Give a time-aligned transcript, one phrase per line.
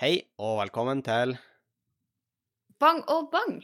[0.00, 1.36] Hei og velkommen til
[2.80, 3.60] Bang og bang.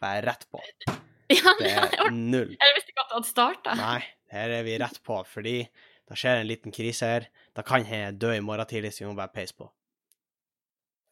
[0.00, 0.62] Bare rett på.
[1.34, 2.50] Ja, Det er null.
[2.60, 3.74] jeg visste ikke at det hadde starta.
[3.78, 4.00] Nei,
[4.32, 7.26] her er vi rett på, fordi det skjer en liten krise her.
[7.56, 9.70] Da kan jeg dø i morgen tidlig, så vi må bare peise på.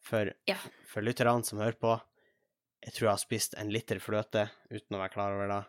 [0.05, 0.55] For, Ja.
[0.89, 1.95] for lytterne som hører på,
[2.85, 5.61] jeg tror jeg har spist en liter fløte uten å være klar over det.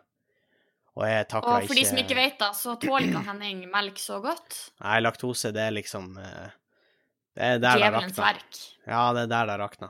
[0.95, 3.97] Og jeg takla Og for de som ikke vet, da, så tåler ikke Henning melk
[3.99, 4.59] så godt.
[4.85, 6.53] Nei, laktose, det er liksom eh,
[7.35, 8.33] Det er der det rakna.
[8.87, 9.89] Ja, det er der det rakna.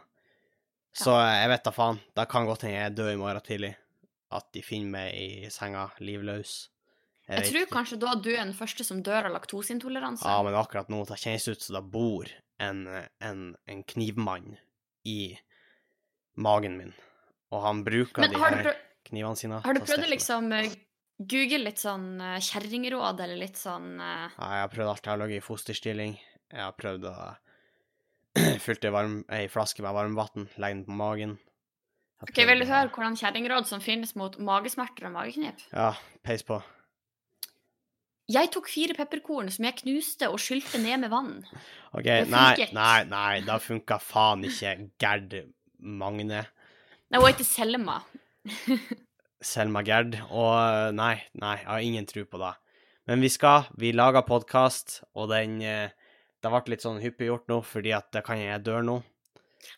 [0.96, 2.00] Så jeg vet da faen.
[2.16, 3.74] Det kan godt hende jeg dør i morgen tidlig.
[4.34, 6.56] At de finner meg i senga livløs.
[7.26, 7.74] Jeg jeg tror ikke.
[7.74, 10.26] kanskje da du er den første som dør av laktoseintoleranse.
[10.30, 12.30] Ja, men akkurat nå det kjennes ut som det bor
[12.62, 12.86] en,
[13.20, 14.56] en, en knivmann
[15.10, 15.36] i
[16.38, 16.94] magen min.
[17.54, 18.72] Og han bruker de her
[19.06, 19.62] knivene sine.
[19.66, 20.78] har du prøvd å liksom eh,
[21.18, 24.30] google litt sånn eh, kjerringråd, eller litt sånn uh...
[24.38, 25.04] Ja, jeg har prøvd alt.
[25.06, 26.16] Jeg har ligget i fosterstilling.
[26.54, 27.16] Jeg har prøvd å
[28.66, 29.04] fylle
[29.34, 31.38] ei flaske med varmvann, legge den på magen.
[32.24, 35.60] Ok, Vil du høre hvordan kjerringråd som finnes mot magesmerter og mageknip?
[35.74, 35.94] Ja,
[36.26, 36.62] peis på.
[38.32, 41.34] Jeg tok fire pepperkorn som jeg knuste og skylte ned med vann.
[41.94, 45.36] OK, nei, nei, nei, da funka faen ikke Gerd
[45.78, 46.42] Magne.
[47.12, 48.00] Nei, hun heter Selma.
[49.54, 50.18] Selma Gerd.
[50.32, 52.56] Og nei, nei, jeg har ingen tro på det.
[53.06, 53.70] Men vi skal.
[53.78, 55.94] Vi lager podkast, og den eh,
[56.46, 59.00] Det ble litt sånn hyppig gjort nå, fordi at det kan jeg dør nå.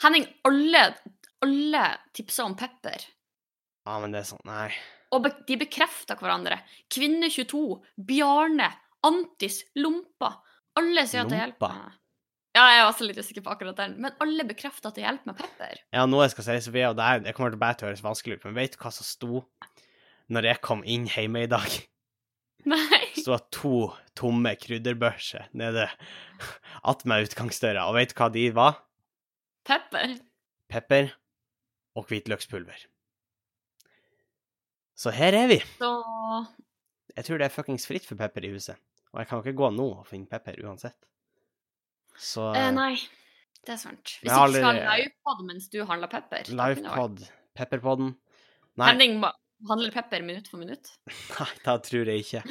[0.03, 0.81] Henning, alle,
[1.45, 1.83] alle
[2.17, 3.05] tipsa om pepper.
[3.87, 4.67] Ja, men det er sånn Nei.
[5.15, 6.57] Og be de bekrefter hverandre.
[6.91, 7.61] Kvinne22,
[8.09, 8.67] Bjarne,
[9.07, 10.33] Antis, Lompa.
[10.75, 11.77] Alle sier at det hjelper.
[12.57, 13.95] Ja, jeg er også litt usikker på akkurat den.
[14.03, 15.79] Men alle bekrefter at det hjelper med pepper.
[15.95, 18.03] Ja, noe jeg skal si, Sofie, og det, her, det kommer til bare å høres
[18.03, 19.45] vanskelig ut, men vet du hva som sto
[20.35, 21.79] når jeg kom inn hjemme i dag?
[22.65, 23.03] Nei.
[23.15, 23.73] Så var to
[24.17, 25.85] tomme krydderbørser nede
[26.87, 28.79] attmed utgangsdøra, og vet du hva de var?
[29.67, 30.17] Pepper.
[30.71, 31.11] Pepper
[31.97, 32.87] og hvitløkspulver.
[34.97, 35.59] Så her er vi.
[35.77, 35.91] Så
[37.17, 38.77] Jeg tror det er fuckings fritt for pepper i huset.
[39.13, 40.97] Og jeg kan jo ikke gå nå og finne pepper uansett.
[42.17, 42.95] Så eh, Nei,
[43.65, 44.17] det er sant.
[44.21, 47.21] Hvis har du skal ha livepod mens du handler pepper livepod,
[47.57, 48.15] pepperpodden
[48.77, 49.19] Nei, Henning
[49.69, 50.91] handler pepper minutt for minutt.
[51.39, 52.41] nei, det tror jeg ikke.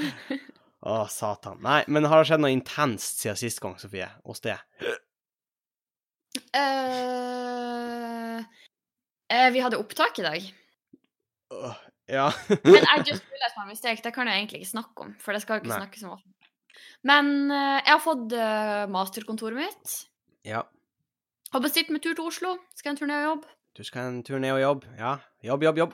[0.87, 1.59] Å, satan.
[1.65, 4.09] Nei, men har det skjedd noe intenst siden sist gang, Sofie?
[4.27, 4.59] Hos det?
[6.56, 8.43] eh
[9.33, 10.47] uh, vi hadde opptak i dag.
[11.55, 11.75] Uh,
[12.11, 12.28] ja.
[12.65, 14.03] Men I just realized my mistake.
[14.05, 15.81] Det kan jeg egentlig ikke snakke om, for det skal ikke Nei.
[15.81, 16.21] snakkes om.
[17.09, 18.34] Men eh, jeg har fått
[18.93, 19.94] masterkontoret mitt.
[20.44, 20.62] ja.
[21.55, 22.56] Har bestilt meg tur til Oslo.
[22.77, 23.53] Skal en tur ned og jobbe.
[23.78, 24.88] Du skal en tur ned og jobbe.
[24.99, 25.12] Ja.
[25.47, 25.93] Jobb, jobb, jobb.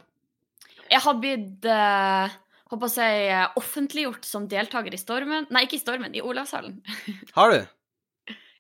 [0.93, 2.33] Jeg har blitt uh,
[2.73, 6.79] håper si, eh, offentliggjort som deltaker i Stormen Nei, ikke i Stormen, i Olavshallen.
[7.37, 7.63] Har du?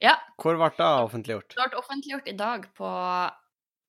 [0.03, 0.17] Ja.
[0.41, 1.55] Hvor ble det offentliggjort?
[1.55, 2.89] Det ble offentliggjort i dag på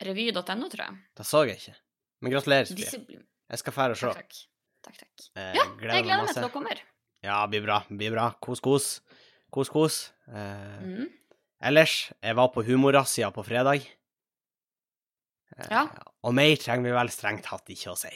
[0.03, 0.97] revy.no, tror jeg.
[1.17, 1.75] Det så jeg ikke.
[2.23, 3.21] Men gratulerer, Sofie.
[3.53, 4.11] Jeg skal fære og se.
[4.13, 4.43] Takk, takk.
[4.87, 5.25] takk, takk.
[5.39, 6.83] Eh, Ja, gleder jeg gleder meg til dere kommer.
[7.23, 7.79] Ja, blir bra.
[7.89, 8.27] Blir bra.
[8.43, 8.87] Kos, kos.
[9.53, 9.99] Kos, kos.
[10.29, 11.09] Eh, Mm.
[11.63, 13.85] Ellers, jeg var på humorrazzia på fredag.
[15.57, 15.85] Eh, Ja.
[16.23, 18.11] Og mer trenger vi vel strengt tatt ikke å si.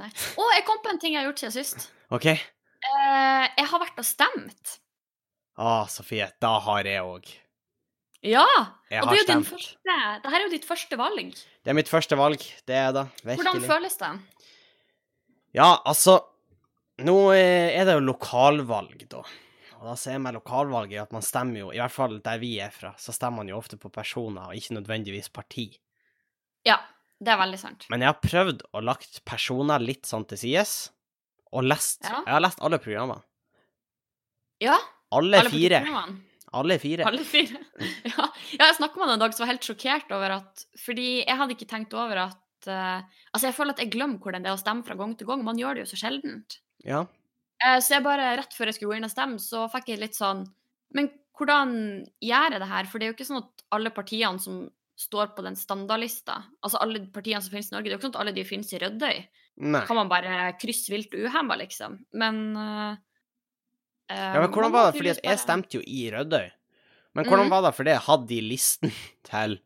[0.00, 0.08] Nei.
[0.10, 1.90] Å, jeg kom på en ting jeg har gjort siden sist.
[2.14, 2.26] OK?
[2.30, 4.76] Eh, jeg har vært og stemt.
[5.60, 7.28] Å, Sofie, da har jeg òg.
[8.24, 8.46] Ja!
[8.92, 11.36] Jeg og det er jo din første Dette er jo ditt første valg.
[11.36, 13.06] Det er mitt første valg, det er det.
[13.24, 14.10] Hvordan føles det?
[15.56, 16.18] Ja, altså
[17.00, 19.22] Nå eh, er det jo lokalvalg, da.
[19.78, 22.50] Og da ser jeg med lokalvalget at man stemmer jo, i hvert fall der vi
[22.60, 25.70] er fra, så stemmer man jo ofte på personer, og ikke nødvendigvis parti.
[26.68, 26.76] Ja,
[27.20, 27.84] det er veldig sant.
[27.92, 30.74] Men jeg har prøvd å lagt personer litt sånn til sides,
[31.52, 32.22] og lest Ja.
[32.24, 33.22] Jeg har lest alle programmene.
[34.60, 34.78] Ja,
[35.10, 35.80] Alle, alle fire.
[36.52, 37.06] Alle fire.
[37.06, 37.58] Alle fire.
[38.10, 41.36] Ja, ja jeg snakka med en dag som var helt sjokkert over at Fordi jeg
[41.38, 43.00] hadde ikke tenkt over at uh,
[43.32, 45.42] Altså, jeg føler at jeg glemmer hvordan det er å stemme fra gang til gang.
[45.46, 46.60] Man gjør det jo så sjeldent.
[46.86, 47.04] Ja.
[47.64, 50.02] Uh, så jeg bare, rett før jeg skulle gå inn og stemme, så fikk jeg
[50.02, 50.44] litt sånn
[50.94, 51.74] Men hvordan
[52.22, 52.90] gjør jeg det her?
[52.90, 54.62] For det er jo ikke sånn at alle partiene som
[55.00, 58.08] står på den standardlista, altså alle partiene som finnes i Norge, det er jo ikke
[58.10, 59.22] sånn at alle de finnes i Rødøy.
[59.70, 59.80] Nei.
[59.88, 61.98] Kan man bare krysse vilt uhemma, liksom.
[62.20, 62.92] Men uh,
[64.10, 64.98] Ja, men hvordan var det?
[64.98, 66.48] Fordi at jeg stemte jo i Rødøy.
[67.18, 67.52] Men hvordan mm.
[67.52, 68.94] var det fordi jeg hadde de listen
[69.26, 69.58] til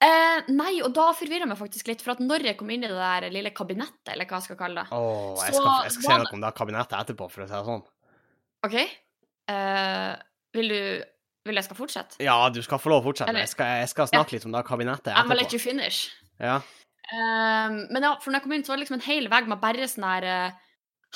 [0.00, 2.88] Eh, nei, og da forvirra meg faktisk litt, for at når jeg kom inn i
[2.88, 6.06] det der lille kabinettet, eller hva jeg skal kalle det oh, jeg skal, jeg skal
[6.06, 7.82] se noe om det kabinettet etterpå, for å si det sånn.
[8.64, 8.76] OK?
[9.52, 10.12] Eh,
[10.56, 10.80] vil du
[11.48, 12.18] Vil jeg skal fortsette?
[12.20, 13.32] Ja, du skal få lov å fortsette.
[13.32, 16.10] Eller- Jeg skal, jeg skal snakke litt om det kabinettet I'm gonna let you finish.
[16.38, 16.60] Ja.
[17.10, 19.48] Um, men ja, for når jeg kom inn, så var det liksom en hel vegg
[19.48, 20.58] med bare sånn her eh,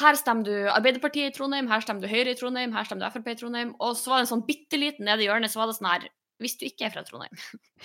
[0.01, 3.15] Her stemmer du Arbeiderpartiet i Trondheim, her stemmer du Høyre i Trondheim, her stemmer du
[3.15, 3.77] Frp i Trondheim.
[3.79, 5.91] Og så var det en sånn bitte liten nede i hjørnet, så var det sånn
[5.93, 6.09] her
[6.43, 7.37] hvis du ikke er fra Trondheim,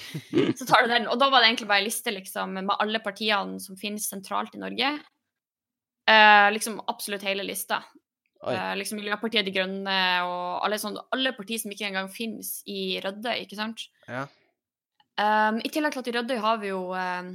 [0.58, 1.06] så tar du den.
[1.08, 4.56] Og da var det egentlig bare en liste liksom, med alle partiene som finnes sentralt
[4.58, 4.90] i Norge.
[6.10, 7.84] Uh, liksom absolutt hele lista.
[8.48, 13.00] Eh, liksom Miljøpartiet De Grønne og alle, sånn, alle partier som ikke engang finnes i
[13.04, 13.90] Rødøy, ikke sant?
[14.08, 14.26] Ja.
[15.20, 17.34] Um, I tillegg til at i Rødøy har vi jo um,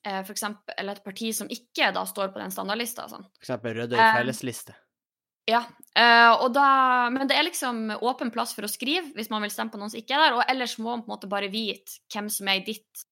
[0.00, 3.06] eh, for eksempel eller et parti som ikke da står på den standardlista.
[3.12, 3.22] Sånn.
[3.38, 4.74] For eksempel Rødøy Um, fellesliste.
[5.50, 9.52] Ja, Uh, da, men det er liksom åpen plass for å skrive hvis man vil
[9.54, 11.46] stemme på noen som ikke er der, og ellers må man på en måte bare
[11.52, 13.04] vite hvem som er i ditt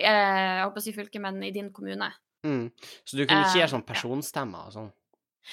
[0.00, 2.08] uh, jeg håper å si fylke, men i din kommune.
[2.42, 2.72] Mm.
[3.06, 4.90] Så du kunne ikke uh, gjøre sånn personstemmer og sånn?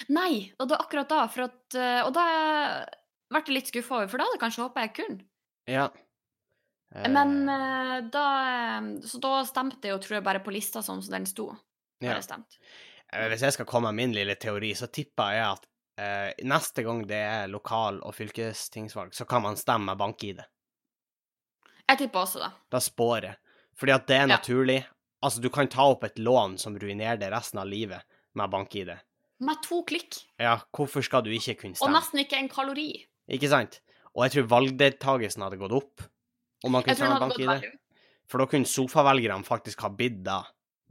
[0.10, 2.26] Nei, og det er akkurat da, for at, eh, og da
[3.32, 5.26] ble jeg litt skuffa over, for da hadde jeg kanskje håpa jeg kunne.
[5.68, 5.90] Ja.
[6.96, 8.24] Eh, Men eh, da
[8.80, 11.50] eh, Så da stemte jeg jo, tror jeg, bare på lista sånn som den sto.
[12.02, 12.18] ja.
[13.12, 15.66] Hvis jeg skal komme med min lille teori, så tipper jeg at
[16.00, 20.40] eh, neste gang det er lokal- og fylkestingsvalg, så kan man stemme med bank-ID.
[21.92, 22.52] Jeg tipper også det.
[22.72, 23.36] Da spår jeg.
[23.76, 24.38] Fordi at det er Ja.
[24.38, 24.86] naturlig.
[25.22, 28.02] Altså, du kan ta opp et lån som ruinerer deg resten av livet
[28.34, 28.94] med bank-ID.
[29.42, 31.90] Med to klikk, Ja, hvorfor skal du ikke kunne stemme?
[31.90, 32.90] og nesten ikke en kalori.
[33.32, 33.80] Ikke sant?
[34.14, 36.04] Og jeg tror valgdeltakelsen hadde gått opp
[36.66, 37.72] om man kunne stemme bank-ID.
[38.30, 40.44] For da kunne sofavelgerne faktisk ha bidd da.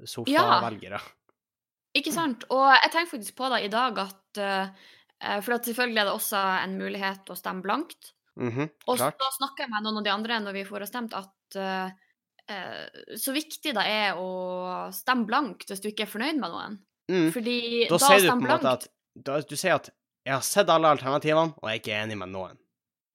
[0.05, 0.99] Sofavelgere.
[1.97, 2.45] Ikke sant?
[2.51, 6.15] Og jeg tenker faktisk på det i dag at uh, For at selvfølgelig er det
[6.17, 8.13] også en mulighet å stemme blankt.
[8.41, 11.59] Mhm, Og så snakker jeg med noen av de andre når vi får stemt, at
[11.61, 11.91] uh,
[12.51, 16.79] uh, så viktig det er å stemme blankt hvis du ikke er fornøyd med noen.
[17.11, 17.31] Mm.
[17.35, 17.57] Fordi
[17.91, 18.85] Da da, sier du på en måte at
[19.19, 19.91] da, Du sier at
[20.27, 22.59] jeg har sett alle alternativene, og jeg er ikke enig med noen.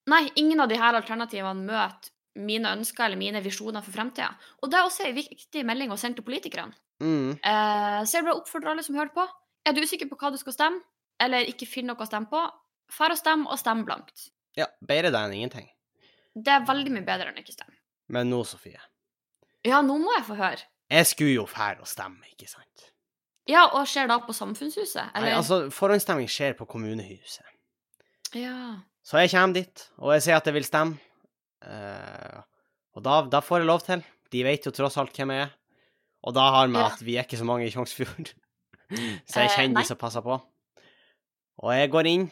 [0.10, 4.34] Nei, ingen av de her alternativene møter mine ønsker eller mine visjoner for fremtida.
[4.62, 6.76] Og det er også en viktig melding å sende til politikerne.
[7.04, 7.38] Mm.
[7.38, 9.26] Eh, så jeg vil oppfordre alle som hører på.
[9.66, 10.82] Er du usikker på hva du skal stemme,
[11.22, 12.42] eller ikke finner noe å stemme på,
[12.92, 14.28] fær og stem, og stem blankt.
[14.60, 15.70] Ja, bedre det enn ingenting.
[16.36, 17.78] Det er veldig mye bedre enn ikke stemme.
[18.12, 18.82] Men nå, Sofie.
[19.66, 20.68] Ja, nå må jeg få høre.
[20.92, 22.92] Jeg skulle jo fære og stemme, ikke sant?
[23.50, 25.12] Ja, og skjer da på Samfunnshuset?
[25.22, 27.46] Nei, altså, forhåndsstemming skjer på kommunehuset.
[28.36, 28.82] Ja.
[29.06, 30.98] Så jeg kommer dit, og jeg sier at jeg vil stemme.
[31.66, 32.42] Uh,
[32.98, 34.02] og da, da får jeg lov til.
[34.34, 35.54] De vet jo tross alt hvem jeg er.
[36.26, 36.88] Og da har vi Ja.
[36.90, 38.34] at vi er ikke så mange i Tjongsfjord.
[39.30, 40.40] så jeg Eh, kjenner uh, de som passer på.
[41.62, 42.26] Og jeg går inn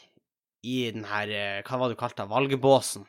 [0.64, 2.30] i den her eh, Hva var det du kalte det?
[2.32, 3.06] Valgbåsen.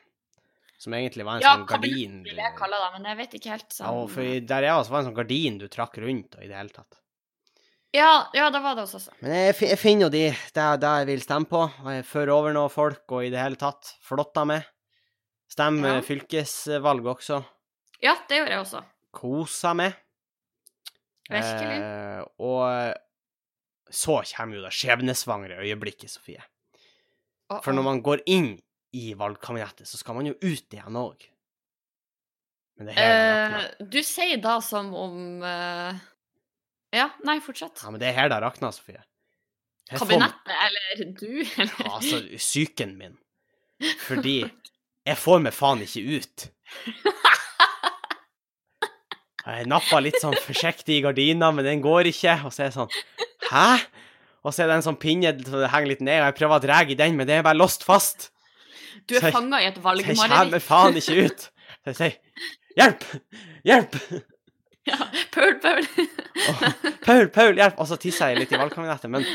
[0.81, 3.35] Som egentlig var en ja, sånn Ja, hva vil jeg kalle det, men jeg vet
[3.39, 5.67] ikke helt sånn Ja, for der jeg var, så var det en sånn gardin du
[5.71, 6.99] trakk rundt, og i det hele tatt.
[7.95, 9.09] Ja, ja, da var det hos oss.
[9.23, 10.23] Men jeg, jeg finner jo de
[10.55, 13.39] der, der jeg vil stemme på, og jeg fører over noen folk, og i det
[13.39, 14.65] hele tatt flotta med.
[15.55, 16.01] Stemmer Ja.
[16.03, 17.37] fylkesvalg også.
[18.03, 18.81] Ja, det gjorde jeg også.
[19.15, 19.95] Kosa med.
[21.31, 21.77] Virkelig.
[21.79, 26.43] Eh, og så kommer jo det skjebnesvangre øyeblikket, Sofie.
[27.53, 28.51] Å, For når man går inn
[28.97, 31.23] i valgkabinettet, så skal man jo ut igjen òg.
[32.75, 36.01] Men det det eh, Du sier da som om eh,
[36.95, 37.81] Ja, nei, fortsett.
[37.83, 39.01] Ja, men det er her det rakner, Sofie.
[39.91, 41.31] Jeg får- Kabinettet, eller du,
[41.61, 43.17] eller Ja, altså, psyken min.
[44.07, 44.37] Fordi
[45.05, 46.47] jeg får meg faen ikke ut.
[49.45, 52.33] Jeg nappa litt sånn forsiktig i gardina, men den går ikke.
[52.47, 52.95] Og så er det sånn
[53.51, 53.67] Hæ?
[54.45, 56.57] Og så er det en sånn pinne som det henger litt ned, og jeg prøver
[56.57, 58.29] å dra i den, men det er bare låst fast.
[59.09, 61.45] Du er fanga i et Så jeg kommer faen ikke ut.
[61.85, 62.15] Så jeg sier
[62.75, 63.05] Hjelp!
[63.65, 63.93] Hjelp!
[64.91, 65.87] Ja, Paul, Paul.
[66.49, 66.59] oh,
[67.01, 67.79] Paul, Paul, hjelp!
[67.81, 69.25] Og så tisser jeg litt i valgkabinettet, men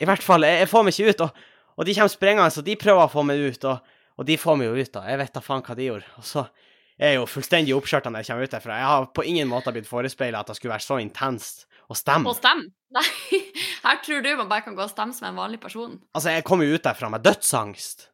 [0.00, 1.22] i hvert fall, jeg, jeg får meg ikke ut.
[1.26, 1.44] Og,
[1.76, 4.58] og de kommer sprengende, så de prøver å få meg ut, og, og de får
[4.58, 5.04] meg jo ut, da.
[5.12, 6.10] Jeg vet da faen hva de gjorde.
[6.18, 6.42] Og så
[6.96, 8.80] er jeg jo fullstendig oppskjørta når jeg kommer ut derfra.
[8.80, 12.32] Jeg har på ingen måte blitt forespeila at det skulle være så intenst å stemme.
[12.32, 12.70] Og stemme?
[12.96, 13.06] Nei,
[13.84, 15.98] her tror du man bare kan gå og stemme som en vanlig person.
[16.16, 18.08] Altså, jeg kom jo ut derfra med dødsangst.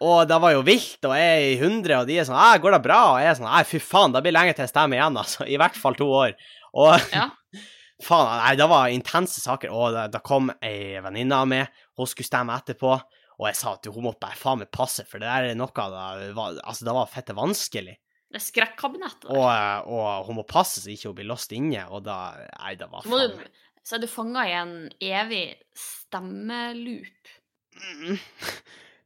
[0.00, 2.60] Og det var jo vilt, og jeg er i hundre, og de er sånn 'Æ,
[2.62, 4.72] går det bra?' Og jeg er sånn 'Nei, fy faen, det blir lenge til jeg
[4.72, 5.46] stemmer igjen', altså.
[5.46, 6.34] I hvert fall to år.
[6.74, 7.30] Og Ja.
[8.08, 9.70] faen, nei, det var intense saker.
[9.70, 12.94] Og det, det kom ei venninne av meg, hun skulle stemme etterpå,
[13.34, 15.70] og jeg sa at hun måtte bare faen meg passe, for det der er noe
[15.74, 17.96] det var, Altså, det var fette vanskelig.
[18.30, 19.28] Det er skrekkabinettet.
[19.30, 22.90] Og, og hun må passe så ikke hun blir låst inne, og da Nei, det
[22.90, 23.44] var faen du,
[23.84, 25.44] så er du fanga i en evig
[25.76, 27.32] stemmeloop.
[27.74, 28.18] Mm.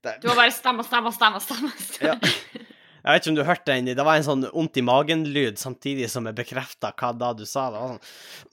[0.04, 1.72] Det- Du må bare stemme, stemme, stemme, stemme.
[2.00, 2.14] Ja.
[3.08, 6.08] Jeg vet ikke om du hørte den, det var en sånn vondt i magen-lyd samtidig
[6.12, 7.68] som jeg bekrefta hva da du sa.
[7.72, 8.02] Det var sånn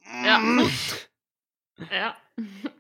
[0.06, 1.90] Mm.
[1.92, 2.12] ja.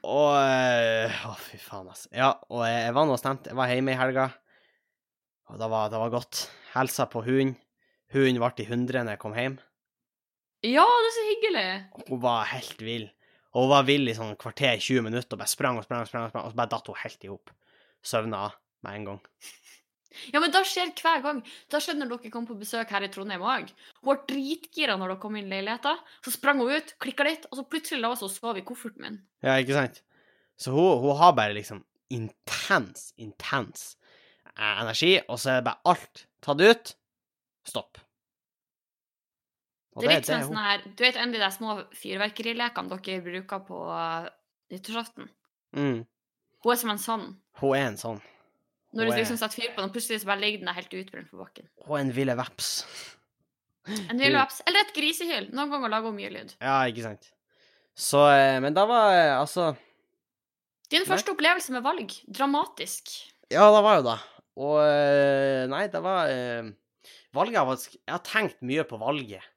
[0.05, 2.07] Og eh, Å, fy faen, altså.
[2.15, 3.50] Ja, og jeg, jeg var nå stemt.
[3.50, 4.27] Jeg var hjemme i helga,
[5.50, 6.45] og det var, det var godt.
[6.75, 7.55] Helsa på hunden.
[8.13, 9.57] Hunden ble i hundre når jeg kom hjem.
[10.63, 11.67] ja, det er så hyggelig.
[12.07, 13.10] Hun var helt vill.
[13.55, 16.07] Og hun var vill i sånn kvarter, 20 minutter, og bare sprang og sprang, og
[16.10, 17.51] sprang, og sprang, og så bare datt hun helt i hop.
[18.06, 18.48] Søvna
[18.86, 19.22] med en gang.
[20.32, 21.42] Ja, men det skjer hver gang.
[21.72, 23.72] Da skjedde når dere kom på besøk her i Trondheim òg.
[24.00, 26.00] Hun var dritgira når dere kom inn i leiligheten.
[26.24, 28.64] Så sprang hun ut, klikka litt, og så plutselig la hun seg og sov i
[28.68, 29.20] kofferten min.
[29.46, 30.02] Ja, ikke sant?
[30.56, 31.84] Så hun, hun har bare liksom
[32.16, 33.96] intens, intens
[34.54, 36.96] eh, energi, og så er det bare alt tatt ut.
[37.66, 38.00] Stopp.
[39.96, 42.98] Og Det er litt er sånn, sånn her Du vet en av de små fyrverkerilekene
[43.00, 44.28] dere bruker på uh,
[44.74, 45.30] nyttårsaften?
[45.76, 46.02] Mm.
[46.66, 47.26] Hun er som en sånn.
[47.62, 48.22] Hun er en sånn.
[48.96, 51.32] Når du liksom setter fyr på den, plutselig så bare ligger den der helt utbrent
[51.32, 51.68] på bakken.
[51.84, 52.70] Hun er en ville veps.
[53.86, 54.62] En villaps.
[54.66, 55.50] Eller et grisehyl.
[55.54, 56.54] Noen ganger lager hun mye lyd.
[56.64, 57.28] Ja, ikke sant.
[57.96, 59.70] Så eh, Men da var eh, altså
[60.92, 61.10] Din Nei.
[61.10, 62.16] første opplevelse med valg.
[62.28, 63.14] Dramatisk.
[63.54, 64.16] Ja, det var jo det.
[64.66, 66.32] Og eh, Nei, det var
[67.36, 69.52] Valget har faktisk Jeg har tenkt mye på valget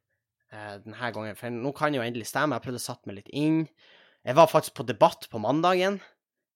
[0.49, 2.57] denne gangen, for nå kan jeg jo endelig stemme.
[2.57, 3.59] Jeg prøvde å sette meg litt inn.
[4.25, 5.99] Jeg var faktisk på debatt på mandagen,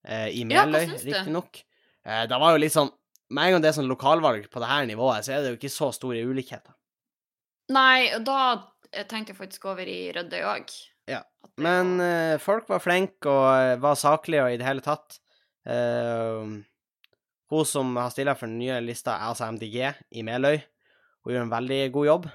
[0.03, 1.63] i Meløy, ja, riktignok.
[2.07, 2.91] Eh, det var jo litt sånn
[3.33, 5.59] Med en gang det er sånn lokalvalg på det her nivået, så er det jo
[5.61, 6.75] ikke så store ulikheter.
[7.73, 8.41] Nei, og da
[8.91, 10.75] eh, tenkte jeg faktisk over i Rødøy òg.
[11.09, 11.23] Ja,
[11.57, 15.17] Men eh, folk var flinke og eh, var saklige og i det hele tatt.
[15.65, 16.53] Eh,
[17.53, 19.81] hun som har stilla for den nye lista, er altså MDG
[20.13, 20.61] i Meløy.
[21.25, 22.31] Hun gjør en veldig god jobb.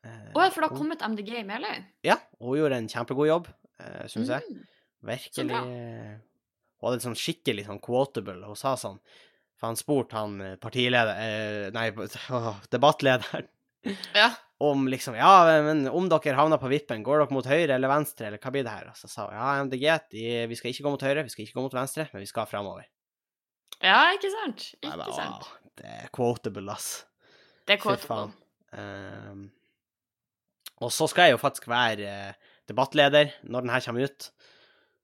[0.00, 1.84] Eh, Å ja, for det har kommet MDG i Meløy?
[2.08, 3.52] Ja, hun gjorde en kjempegod jobb,
[4.08, 4.34] syns mm.
[4.38, 4.58] jeg.
[5.12, 5.62] Virkelig
[6.80, 8.40] Hun hadde sånn skikkelig sånn quotable.
[8.48, 8.98] Hun sa sånn
[9.60, 11.18] For han spurte han eh, partileder...
[11.20, 11.90] eh, nei,
[12.36, 13.48] åh, debattlederen
[14.16, 14.30] Ja.
[14.60, 18.26] om liksom Ja, men om dere havner på vippen, går dere mot høyre eller venstre,
[18.28, 18.88] eller hva blir det her?
[18.92, 21.44] Og så sa hun ja, MDG, de, vi skal ikke gå mot høyre, vi skal
[21.46, 22.88] ikke gå mot venstre, men vi skal framover.
[23.80, 24.66] ja, ikke sant?
[24.82, 25.46] Ikke ba, sant?
[25.48, 26.90] «Åh, Det er quotable, ass.
[27.64, 28.34] Det er quotable.
[28.76, 29.46] Ehm,
[30.84, 34.28] og så skal jeg jo faktisk være eh, debattleder når den her kommer ut.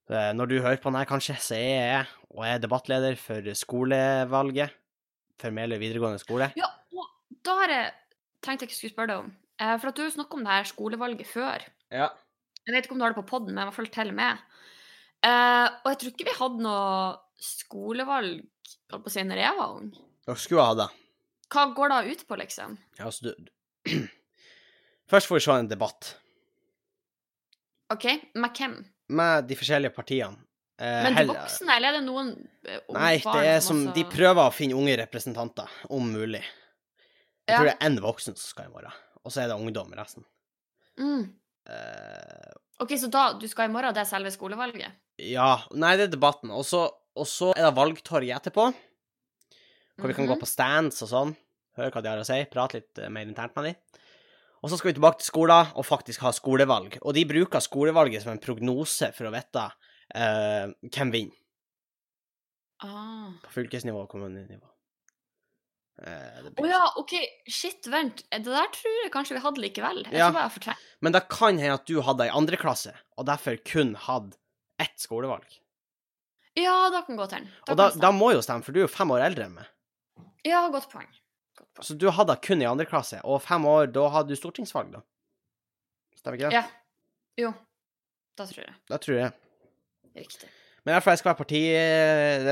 [0.06, 2.04] Eh, når du hører på den her, kanskje, så er jeg
[2.36, 4.74] og jeg er debattleder for skolevalget
[5.40, 6.50] for Meløy videregående skole.
[6.58, 7.88] Ja, og da har jeg
[8.44, 9.30] tenkt jeg ikke skulle spørre deg om.
[9.56, 11.64] Eh, for at du har snakket om det her skolevalget før.
[11.94, 12.10] Ja.
[12.66, 14.42] Jeg vet ikke om du har det på podden, men i hvert fall til med.
[15.24, 16.84] Eh, og jeg tror ikke vi hadde noe
[17.46, 18.44] skolevalg
[18.92, 19.90] holdt på å si, når jeg var ung.
[20.26, 20.88] Dere skulle ha det.
[21.54, 22.76] Hva går det ut på, liksom?
[22.98, 23.46] Ja, altså, du
[25.10, 26.16] Først får vi se en debatt
[27.94, 28.80] OK, med hvem?
[29.08, 30.36] Med de forskjellige partiene.
[30.78, 32.32] Eh, Men de voksne, eller er det noen
[32.68, 36.42] eh, Nei, det er som også- De prøver å finne unge representanter, om mulig.
[36.42, 37.58] Jeg Ja.
[37.58, 38.92] tror det er én voksen som skal i morgen,
[39.24, 40.24] og så er det ungdom resten.
[40.98, 41.32] Mm.
[41.68, 44.92] Eh, OK, så da du skal i morgen, det er selve skolevalget?
[45.18, 46.50] ja Nei, det er debatten.
[46.50, 48.74] Og så og så er det valgtorg etterpå,
[49.96, 50.40] hvor vi kan gå Mhm.
[50.40, 51.36] på stands og sånn,
[51.78, 53.76] høre hva de har å si, prate litt eh, mer internt med dem.
[54.66, 56.96] Og så skal vi tilbake til skolen og faktisk ha skolevalg.
[57.06, 61.42] Og de bruker skolevalget som en prognose for å vite uh, hvem vinner
[62.82, 63.30] Ah.
[63.40, 64.66] på fylkesnivå og kommunenivå.
[66.02, 67.14] Å uh, Å ja, OK.
[67.48, 68.24] Shit, vent.
[68.28, 70.02] Det der tror jeg kanskje vi hadde likevel.
[70.10, 70.26] Jeg Ja.
[70.32, 70.90] tror jeg fortrenger.
[71.00, 74.36] Men det kan hende at du hadde ei andre klasse, og derfor kun hadde
[74.82, 75.46] ett skolevalg.
[76.58, 77.48] Ja, da kan til den.
[77.70, 79.72] Og da, da må jo stemme, for du er jo fem år eldre enn meg.
[80.44, 81.08] Ja, godt poeng.
[81.84, 85.02] Så du hadde kun i andre klasse, og fem år, da hadde du stortingsvalg, da.
[86.16, 86.60] Stemmer ikke det?
[86.60, 87.42] Ja.
[87.42, 87.50] Jo.
[88.36, 88.76] Da tror jeg.
[88.88, 89.32] Da tror jeg.
[90.16, 90.48] Riktig.
[90.84, 91.60] Men i hvert fall, jeg skal være parti...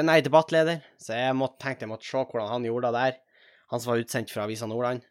[0.05, 3.21] Nei, debattleder, så jeg måtte, tenkte jeg måtte se hvordan han gjorde det der.
[3.73, 5.05] Han som var utsendt fra Avisa Nordland.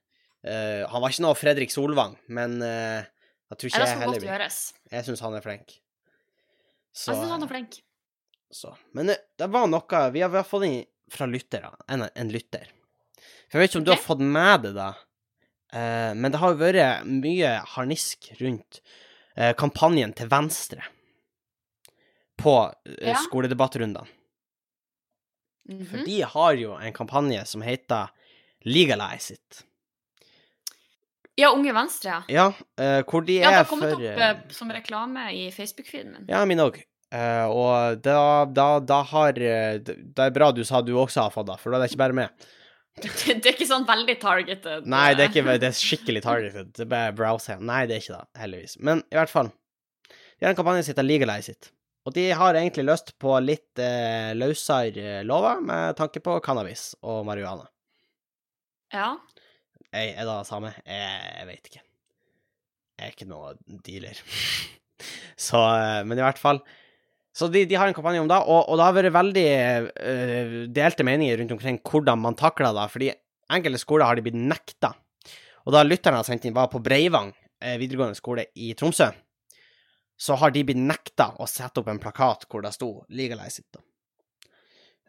[0.44, 4.02] Uh, han var ikke noe Fredrik Solvang, men uh, jeg tror ikke det jeg skal
[4.04, 4.60] heller godt gjøres.
[4.92, 5.74] Jeg syns han er flink.
[6.94, 7.78] Så, Jeg syns han er flink.
[8.54, 8.74] så.
[8.94, 10.82] Men eh, det var noe Vi har, vi har fått inn
[11.14, 12.68] fra lyttere, en, en lytter.
[13.54, 13.98] For jeg vet ikke om du Ok.
[14.00, 14.92] har fått med det, da,
[15.74, 18.78] Uh, men det har jo vært mye harnisk rundt
[19.34, 20.84] uh, kampanjen til Venstre
[22.38, 23.16] på uh, Ja.
[23.24, 24.06] skoledebattrundene.
[25.66, 25.86] Mhm.
[25.90, 28.12] For de har jo en kampanje som heter
[28.70, 29.64] Legalize it.
[31.42, 32.22] Ja, Unge Venstre, ja.
[32.30, 35.50] Ja, eh, hvor de Ja, det er har kommet opp eh, eh, som reklame i
[35.50, 36.26] Facebook-feeden min.
[36.30, 36.78] Ja, min òg.
[37.50, 41.32] og da, da, da har eh, Det det er bra du sa du også har
[41.32, 42.30] fått det, for da er det ikke bare meg.
[42.94, 43.10] Det,
[43.42, 44.88] det er ikke sånn veldig targeted.
[44.90, 45.34] Nei, det er eh.
[45.34, 46.74] ikke det er skikkelig targeted.
[46.78, 47.56] Det er bare browse.
[47.58, 48.76] Nei, det er ikke det, heldigvis.
[48.86, 49.50] Men i hvert fall.
[50.38, 51.72] De har en kampanje som heter Legalize it.
[52.04, 56.92] Og de har egentlig lyst på litt eh, løsere eh, lover med tanke på cannabis
[57.00, 57.70] og marihuana.
[58.94, 59.14] Ja.
[59.88, 60.74] Jeg, er det det samme?
[60.84, 61.84] Jeg, jeg vet ikke.
[63.00, 63.54] Jeg er ikke noe
[63.88, 64.20] dealer.
[65.48, 66.60] Så, eh, men i hvert fall.
[67.34, 69.48] Så de, de har en kampanje om det, og, og det har vært veldig
[69.98, 73.10] uh, delte meninger rundt omkring hvordan man takler det, fordi
[73.54, 74.94] enkelte skoler har de blitt nekta.
[75.66, 77.32] Og da lytterne har sendt inn, var på Breivang
[77.64, 79.10] eh, videregående skole i Tromsø,
[80.20, 83.82] så har de blitt nekta å sette opp en plakat hvor det sto 'legalize it'.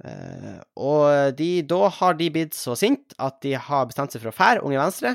[0.04, 4.33] Eh, og de, da har de blitt så sint at de har bestemt seg for
[4.33, 5.14] å fære Unge Venstre.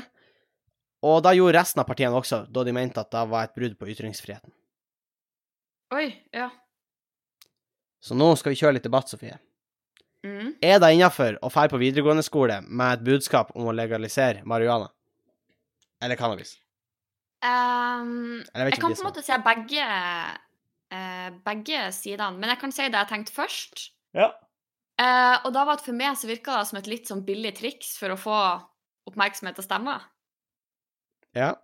[1.04, 3.76] Og da gjorde resten av partiene også, da de mente at det var et brudd
[3.80, 4.52] på ytringsfriheten.
[5.96, 6.50] Oi, ja.
[8.00, 9.36] Så nå skal vi kjøre litt debatt, Sofie.
[10.24, 10.54] Mm.
[10.60, 14.90] Er det innafor å dra på videregående skole med et budskap om å legalisere marihuana?
[16.00, 16.56] Eller cannabis?
[17.40, 19.86] Um, Eller jeg jeg kan på en måte si begge,
[20.92, 23.86] uh, begge sidene, men jeg kan si det jeg tenkte først.
[24.16, 24.32] Ja.
[25.00, 27.54] Uh, og da var det for meg så virka det som et litt sånn billig
[27.56, 28.40] triks for å få
[29.08, 30.04] oppmerksomhet og stemmer.
[31.36, 31.54] Ja.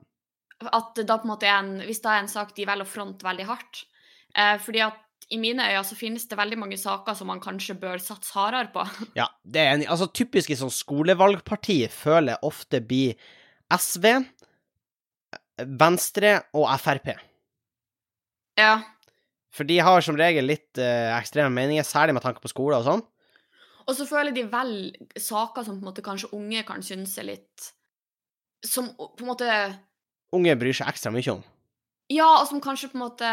[0.65, 2.89] At da på en måte er en, Hvis det er en sak de velger å
[2.89, 3.85] fronte veldig hardt.
[4.33, 5.03] Uh, fordi at
[5.33, 8.71] i mine øyne så finnes det veldig mange saker som man kanskje bør satse hardere
[8.75, 8.85] på.
[9.21, 9.89] ja det er enig.
[9.91, 13.17] Altså, typiske sånn skolevalgparti føler jeg ofte blir
[13.75, 14.07] SV,
[15.81, 17.17] Venstre og Frp.
[18.61, 18.77] ja.
[19.57, 22.85] For de har som regel litt eh, ekstreme meninger, særlig med tanke på skole og
[22.85, 23.01] sånn.
[23.87, 24.75] Og så føler de vel
[25.17, 27.69] saker som på en måte kanskje unge kan synes er litt
[28.67, 29.49] Som på en måte
[30.37, 31.41] Unge bryr seg ekstra mye om.
[32.13, 33.31] Ja, og som kanskje på en måte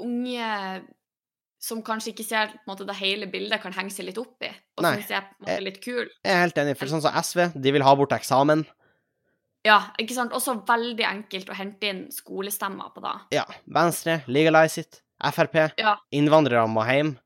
[0.00, 0.50] unge
[1.62, 4.42] som kanskje ikke ser på en måte det hele bildet, kan henge seg litt opp
[4.42, 4.50] i.
[4.78, 4.96] Og Nei.
[4.98, 6.06] synes jeg på en måte litt kul.
[6.24, 8.64] Jeg er helt enig, for sånn som SV, de vil ha bort eksamen.
[9.62, 10.34] Ja, ikke sant?
[10.34, 13.14] Også veldig enkelt å hente inn skolestemmer på det.
[13.38, 15.02] Ja, Venstre, legalize it.
[15.22, 15.96] Frp, Ja.
[16.10, 17.16] innvandrere må hjem.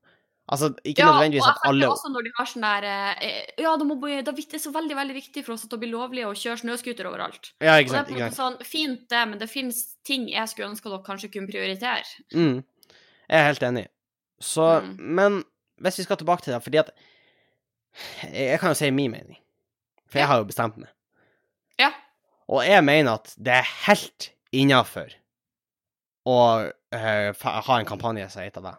[0.53, 3.47] Altså, ikke Ja, nødvendigvis og at FrP alle også når de har sånn der eh,
[3.59, 6.23] Ja, det, må, det er så veldig veldig viktig for oss at det blir lovlig
[6.23, 7.51] å kjøre snøscooter overalt.
[7.59, 9.97] Ja, ikke Og ikke det er på en måte sånn, Fint, det, men det finnes
[10.07, 12.05] ting jeg skulle ønske dere kanskje kunne prioritere.
[12.37, 12.63] Mm.
[13.27, 13.87] Jeg er helt enig.
[14.41, 14.97] Så, Mm.
[15.17, 15.45] men
[15.81, 16.91] hvis vi skal tilbake til det, fordi at
[18.33, 19.39] Jeg kan jo si min mening,
[20.07, 20.91] for jeg har jo bestemt meg.
[21.81, 21.93] Ja.
[22.49, 25.15] Og jeg mener at det er helt innafor
[26.27, 26.37] å
[26.69, 28.75] uh, ha en kampanje som heter det.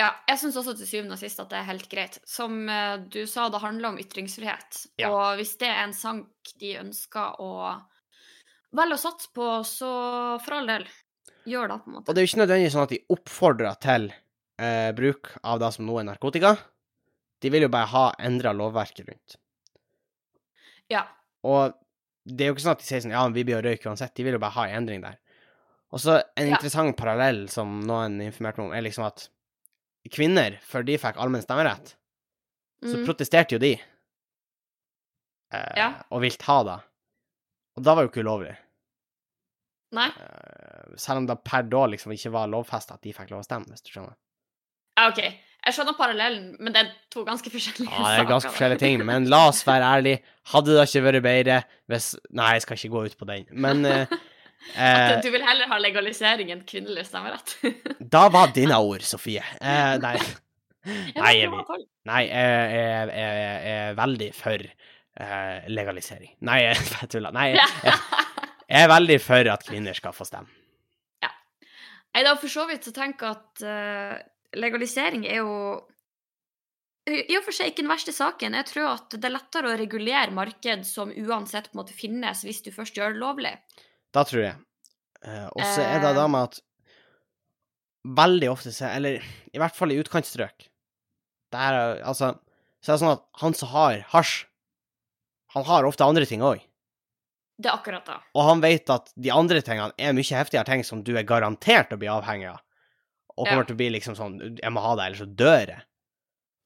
[0.00, 2.18] Ja, jeg syns også til syvende og sist at det er helt greit.
[2.24, 4.80] Som uh, du sa, det handler om ytringsfrihet.
[4.96, 5.12] Ja.
[5.12, 7.52] Og hvis det er en sank de ønsker å
[8.72, 9.92] velge å satse på, så
[10.40, 10.88] for all del,
[11.44, 14.12] gjør det, på en Og det er jo ikke nødvendigvis sånn at de oppfordrer til
[14.58, 16.56] eh, bruk av det som nå er narkotika.
[17.40, 19.36] De vil jo bare ha endra lovverket rundt.
[20.88, 21.06] Ja.
[21.42, 21.72] Og
[22.26, 24.14] det er jo ikke sånn at de sier sånn ja, vi blir å røyke uansett.
[24.14, 25.18] De vil jo bare ha en endring der.
[25.92, 26.54] Og så en Ja.
[26.56, 29.28] interessant parallell som noen informerte meg om, er liksom at
[30.10, 31.94] kvinner, før de fikk allmenn stemmerett,
[32.82, 33.04] så Mm.
[33.06, 33.74] protesterte jo de.
[35.52, 36.02] Eh, Ja.
[36.10, 36.78] Og vilt ha det.
[37.76, 38.56] Og da var jo ikke ulovlig.
[39.92, 40.08] Nei?
[40.08, 43.44] Eh, selv om det per da liksom ikke var lovfesta at de fikk lov å
[43.44, 44.14] stemme, hvis du skjønner.
[44.98, 45.22] Ja, OK.
[45.62, 48.02] Jeg skjønner parallellen, men det er to ganske forskjellige saker.
[48.02, 48.54] Ja, det er ganske saker.
[48.56, 50.18] forskjellige ting, men la oss være ærlige.
[50.50, 51.58] Hadde det ikke vært bedre
[51.92, 54.14] hvis Nei, jeg skal ikke gå ut på den, men eh,
[54.74, 57.54] eh, At du vil heller ha legalisering enn kvinnelig stemmerett?
[58.16, 59.44] Da var dine ord, Sofie.
[59.60, 60.16] Eh, nei.
[60.82, 61.50] Nei, jeg,
[62.10, 66.32] nei jeg, er veldig for eh, legalisering.
[66.48, 67.30] Nei, jeg tuller.
[67.30, 68.24] Nei, jeg, jeg,
[68.66, 70.50] jeg er veldig for at kvinner skal få stemme.
[72.12, 74.16] Nei, da for så vidt så tenker jeg at eh,
[74.58, 75.52] legalisering er jo
[77.10, 78.54] i og for seg ikke den verste saken.
[78.54, 82.44] Jeg tror at det er lettere å regulere marked som uansett på en måte finnes,
[82.46, 83.54] hvis du først gjør det lovlig.
[84.14, 84.54] Da tror jeg.
[85.26, 86.60] Eh, og så er det da med at
[88.22, 89.18] veldig ofte, så, eller
[89.54, 90.64] i hvert fall i utkantstrøk
[91.54, 92.32] Der, er- altså,
[92.82, 94.32] så er det sånn at han som har hasj,
[95.54, 96.62] han har ofte andre ting òg.
[97.62, 98.16] Det er akkurat det.
[98.34, 101.92] Og han vet at de andre tingene er mye heftigere ting som du er garantert
[101.94, 102.62] å bli avhengig av.
[103.38, 103.64] Og kommer Ja.
[103.64, 105.82] til å bli liksom sånn Jeg må ha det, ellers så dør jeg.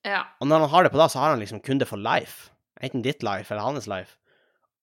[0.04, 2.50] Ja, Og når han har det på da, så har han liksom kunde for life.
[2.82, 4.16] Enten ditt life eller hans life.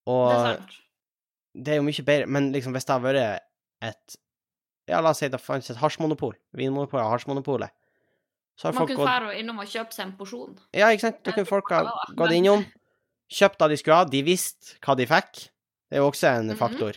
[0.08, 0.80] Og det er sant.
[1.56, 3.40] det er jo mye bedre Men liksom hvis det har vært
[3.82, 4.16] et
[4.88, 6.34] Ja, la oss si det fantes et hasjmonopol.
[6.54, 7.70] Vinmonopolet og hasjmonopolet.
[8.58, 10.58] Så har Man folk kunne gått fære innom og kjøpe seg en porsjon.
[10.74, 11.24] Ja, ikke sant?
[11.24, 11.84] Da kunne folk ha
[12.16, 12.66] gått innom,
[13.32, 14.04] kjøpt det de skulle ha.
[14.04, 15.32] De visste hva de fikk.
[15.90, 16.58] Det er jo også en Mhm.
[16.58, 16.94] faktor.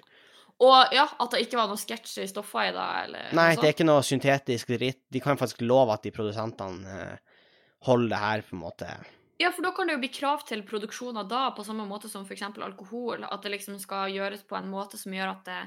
[0.65, 3.69] Og ja, at det ikke var noe sketsjy stoffer i det, eller Nei, noe det
[3.69, 5.03] er ikke noe syntetisk dritt.
[5.13, 7.41] De kan faktisk love at de produsentene eh,
[7.85, 8.89] holder det her, på en måte.
[9.37, 12.25] Ja, for da kan det jo bli krav til produksjoner da, på samme måte som
[12.25, 12.47] f.eks.
[12.57, 13.27] alkohol.
[13.29, 15.59] At det liksom skal gjøres på en måte som gjør at det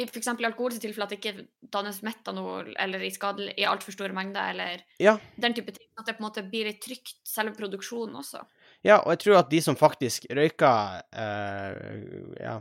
[0.00, 0.30] i f.eks.
[0.32, 1.44] i alkohols tilfelle at det ikke
[1.76, 5.18] dannes metanol eller i, skadel- i altfor store mengder, eller Ja.
[5.36, 5.90] den type ting.
[6.00, 8.40] At det på en måte blir litt trygt, selve produksjonen også.
[8.80, 12.56] Ja, og jeg tror at de som faktisk røyker eh, ja,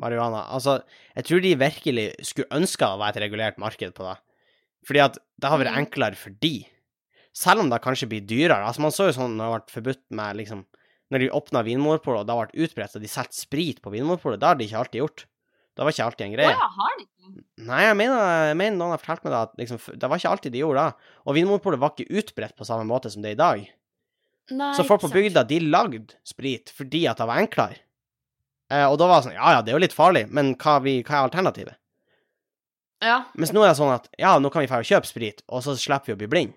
[0.00, 0.78] marihuana Altså,
[1.16, 4.16] jeg tror de virkelig skulle ønska å være et regulert marked på det.
[4.88, 5.86] Fordi at det har vært Mhm.
[5.86, 6.66] enklere for de.
[7.36, 8.64] Selv om det kanskje blir dyrere.
[8.66, 10.64] Altså, man så jo sånn når det ble forbudt med liksom
[11.12, 14.46] Når de åpna Vinmonopolet, og det ble utbredt, og de solgte sprit på Vinmonopolet, det
[14.46, 15.24] har de ikke alltid gjort.
[15.74, 16.50] Det var ikke alltid en greie.
[16.54, 17.42] ja, har de ikke?
[17.66, 20.30] Nei, jeg mener, jeg mener noen har fortalt meg det, at liksom, det var ikke
[20.30, 20.94] alltid de gjorde det.
[21.26, 23.66] Og Vinmonopolet var ikke utbredt på samme måte som det er i dag.
[24.52, 27.76] Nei, Så folk på bygda, de lagde sprit fordi at det var enklere.
[28.70, 30.78] Eh, og da var det sånn, ja ja, det er jo litt farlig, men hva,
[30.84, 31.76] vi, hva er alternativet?
[33.02, 33.22] Ja.
[33.34, 35.74] Mens nå er det sånn at, ja, nå kan vi få kjøpe sprit, og så
[35.80, 36.56] slipper vi å bli blind.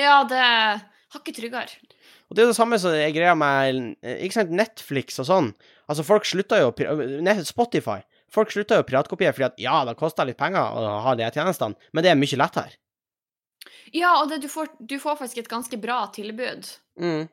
[0.00, 0.80] ja, det er
[1.14, 1.92] hakket tryggere.
[2.26, 5.28] Og det er jo det samme som er greia med eh, ikke sant, Netflix og
[5.28, 5.52] sånn.
[5.86, 6.72] Altså, folk slutta jo
[7.46, 8.00] Spotify.
[8.32, 11.28] Folk slutta jo å piratkopiere fordi at ja, det koster litt penger å ha de
[11.30, 12.74] tjenestene, men det er mye lettere.
[13.94, 16.66] Ja, og det, du, får, du får faktisk et ganske bra tilbud.
[16.98, 17.28] Mm.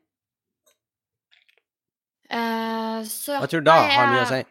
[2.33, 4.41] Eh, så jeg tror da har mye å si.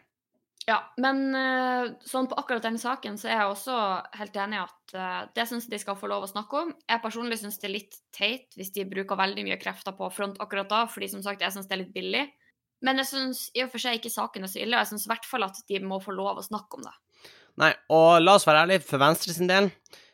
[0.63, 3.79] Ja, men eh, sånn på akkurat denne saken så er jeg også
[4.15, 6.71] helt enig i at eh, det syns de skal få lov å snakke om.
[6.87, 10.39] Jeg personlig syns det er litt teit hvis de bruker veldig mye krefter på front
[10.43, 12.23] akkurat da, fordi som sagt, jeg syns det er litt billig.
[12.83, 15.05] Men jeg syns i og for seg ikke saken er så ille, og jeg syns
[15.07, 16.95] i hvert fall at de må få lov å snakke om det.
[17.59, 19.69] Nei, og la oss være ærlige, for Venstre sin del,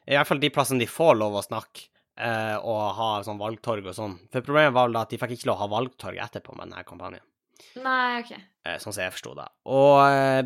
[0.10, 1.88] i hvert fall de plassene de får lov å snakke
[2.20, 4.18] eh, og ha sånn valgtorg og sånn.
[4.34, 6.68] For problemet var vel da at de fikk ikke lov å ha valgtorg etterpå med
[6.68, 7.26] denne kampanjen.
[7.84, 8.32] Nei, OK.
[8.66, 9.48] eh, sånn som jeg forsto det.
[9.70, 10.42] Og eh,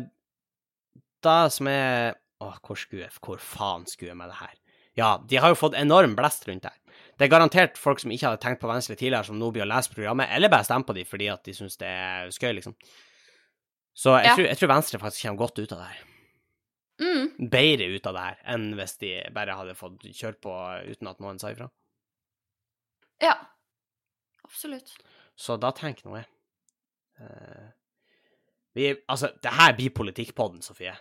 [1.24, 4.54] det som er Åh, hvor skulle jeg Hvor faen skulle jeg med det her?
[4.98, 6.74] Ja, de har jo fått enorm blest rundt der.
[7.18, 9.70] Det er garantert folk som ikke hadde tenkt på Venstre tidligere, som nå blir å
[9.70, 12.74] lese programmet, eller bare stemmer på dem fordi at de syns det er skøy, liksom.
[13.94, 14.34] Så jeg, Ja.
[14.36, 16.04] tror, jeg tror Venstre faktisk kommer godt ut av det her.
[17.02, 20.52] Mm, Bedre ut av det her enn hvis de bare hadde fått kjørt på
[20.90, 21.70] uten at noen sa ifra.
[23.22, 23.34] ja.
[24.44, 24.92] Absolutt.
[25.34, 26.26] Så da tenker nå jeg
[28.74, 30.94] vi, Altså, det her blir politikkpodden, Sofie.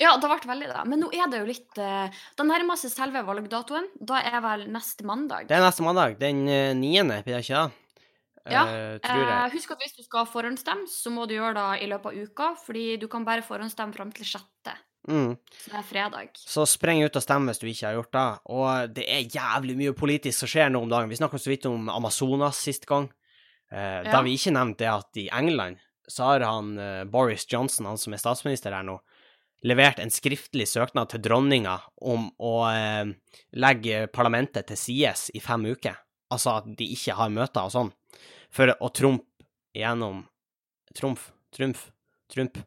[0.00, 0.80] Ja, det ble veldig det.
[0.88, 3.86] Men nå er det jo litt eh, Det nærmer seg selve valgdatoen.
[4.00, 5.46] Da er vel neste mandag.
[5.48, 7.76] Det er neste mandag, den eh, niende, blir det ikke det?
[8.50, 8.94] Ja, Eh.
[9.04, 12.16] Eh, husk at hvis du skal forhåndsstemme, så må du gjøre det i løpet av
[12.24, 14.72] uka, fordi du kan bare forhåndsstemme fram til sjette,
[15.06, 15.36] Mm.
[15.68, 16.30] det er fredag.
[16.40, 18.40] Så spreng ut og stem hvis du ikke har gjort det.
[18.56, 21.08] Og det er jævlig mye politisk som skjer nå om dagen.
[21.12, 23.10] Vi snakka så vidt om Amazonas sist gang.
[23.72, 25.78] Eh, Da vi ikke nevnte det at i England
[26.10, 28.96] så har han eh, Boris Johnson, han som er statsminister her nå,
[29.62, 33.12] levert en skriftlig søknad til dronninga om å eh,
[33.54, 35.94] legge parlamentet til sides i fem uker.
[36.32, 37.92] Altså at de ikke har møter og sånn.
[38.50, 40.24] For å trumpe igjennom
[40.98, 41.28] Trumf?
[41.54, 41.90] Trumf?
[42.32, 42.58] Trump?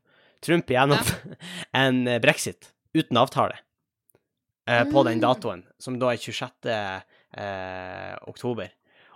[0.43, 0.99] Trump igjennom
[1.83, 3.57] en eh, brexit uten avtale
[4.67, 5.23] eh, på den Mm.
[5.25, 6.69] datoen, som da er 26.
[7.33, 8.69] Eh, oktober.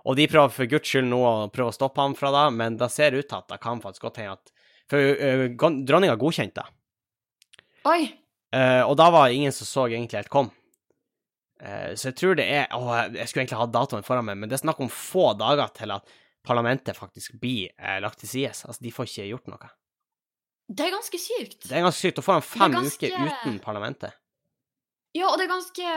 [0.08, 2.78] Og de prøver for guds skyld nå å prøve å stoppe ham fra det, men
[2.80, 4.54] det ser ut til at det kan faktisk godt hende at
[4.88, 6.72] For uh, dronninga godkjente det.
[7.88, 8.06] Oi!
[8.56, 10.48] Uh, og da var det ingen som så egentlig helt kom.
[11.60, 12.80] Uh, så jeg tror det er Å,
[13.12, 15.92] jeg skulle egentlig hatt datoen foran meg, men det er snakk om få dager til
[15.98, 16.08] at
[16.48, 18.54] parlamentet faktisk blir uh, lagt til side.
[18.64, 19.70] Altså, de får ikke gjort noe.
[20.68, 21.60] Det er ganske sykt.
[21.68, 22.18] Det er ganske sykt.
[22.20, 24.16] Da får han fem ganske- uker uten parlamentet.
[25.16, 25.92] Ja, og det er ganske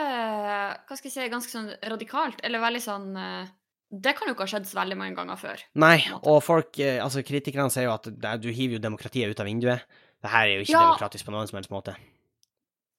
[0.88, 3.50] Hva skal jeg si Ganske sånn radikalt, eller veldig sånn eh,
[3.90, 5.62] Det kan jo ikke ha skjedd så veldig mange ganger før.
[5.83, 8.07] Nei, og folk, eh, altså kritikerne sier jo at
[8.40, 9.83] du hiver jo demokratiet ut av vinduet.
[10.22, 10.85] Det her er jo ikke Ja.
[10.92, 11.96] demokratisk på noen som helst måte.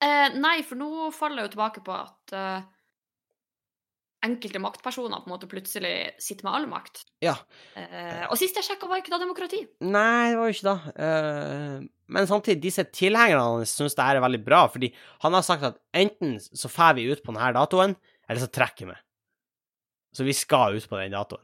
[0.02, 2.62] Eh, nei, for nå faller jeg jo tilbake på at eh,
[4.26, 7.06] enkelte maktpersoner på en måte plutselig sitter med all makt.
[7.26, 7.36] Ja.
[7.78, 9.62] Eh, og sist jeg sjekka, var ikke da demokrati.
[9.82, 10.76] Nei, det var jo ikke da.
[11.08, 14.92] Eh, men samtidig, disse tilhengerne hans syns det her er veldig bra, fordi
[15.24, 17.96] han har sagt at enten så får vi ut på denne datoen,
[18.28, 18.98] eller så trekker vi.
[20.14, 21.44] Så vi skal ut på den datoen.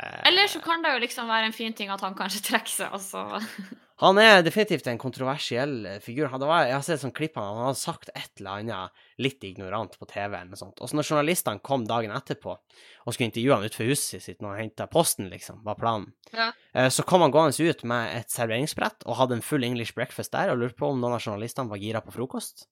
[0.00, 2.72] Eh, Eller så kan det jo liksom være en fin ting at han kanskje trekker
[2.72, 3.40] seg, altså.
[4.00, 6.30] Han er definitivt en kontroversiell eh, figur.
[6.32, 9.98] Var, jeg har sett sånn klipp av han, har sagt et eller annet litt ignorant
[10.00, 10.80] på TV eller noe sånt.
[10.80, 14.54] Og så når journalistene kom dagen etterpå og skulle intervjue han utenfor huset sitt når
[14.54, 16.48] han henta posten, liksom, var planen, Ja.
[16.72, 20.32] eh, så kom han gående ut med et serveringsbrett og hadde en full English breakfast
[20.32, 22.70] der, og lurte på om noen av journalistene var gira på frokost.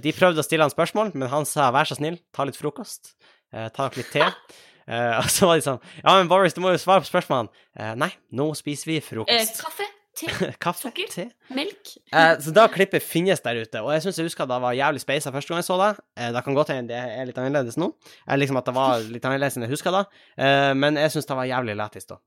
[0.00, 3.10] De prøvde å stille han spørsmål, men han sa vær så snill, ta litt frokost,
[3.50, 4.26] ta dere litt te.
[4.90, 7.50] Eh, og så var de sånn Ja, men Boris, du må jo svare på spørsmålene.
[7.78, 9.60] Eh, nei, nå spiser vi Eh, frokost.
[9.62, 9.86] kaffe,
[10.18, 10.26] te,
[10.64, 11.10] Kaffe, sukker?
[11.12, 11.26] te.
[11.54, 11.92] melk.
[12.12, 14.74] Eh, så da klippet finnes der ute, og jeg syns jeg husker at det var
[14.78, 15.90] jævlig speisa første gang jeg så det.
[16.18, 17.90] Eh, det kan godt hende det er litt annerledes nå,
[18.26, 20.04] eh, liksom at det var litt annerledes enn jeg husker det,
[20.42, 22.18] eh, men jeg syns det var jævlig lættis da.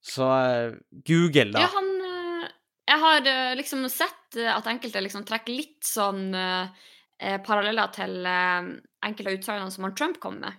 [0.00, 0.78] Så eh,
[1.10, 1.66] Google, da.
[1.66, 2.46] Ja, han eh,
[2.90, 6.30] Jeg har eh, liksom sett eh, at enkelte liksom trekker litt sånn
[7.20, 8.70] eh, paralleller til eh,
[9.06, 10.56] enkelte av utsagnene som han Trump kom med.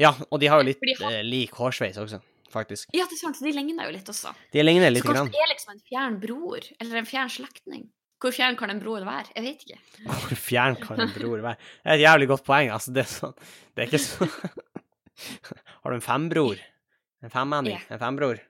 [0.00, 2.20] Ja, og de har jo litt han- eh, lik hårsveis også,
[2.52, 2.88] faktisk.
[2.94, 4.32] Ja, det er sant, de ligner jo litt også.
[4.52, 5.30] De ligner Så kanskje Grann.
[5.34, 7.88] det er liksom en fjern bror, eller en fjern slektning.
[8.24, 9.28] Hvor fjern kan en bror være?
[9.36, 9.78] Jeg vet ikke.
[10.24, 11.58] Hvor fjern kan en bror være?
[11.84, 12.70] Det er et jævlig godt poeng.
[12.72, 13.34] Altså, det er sånn
[13.74, 14.28] Det er ikke så
[15.84, 16.58] Har du en fembror?
[17.22, 17.76] En femmenning?
[17.76, 17.92] Yeah.
[17.92, 18.40] En fembror?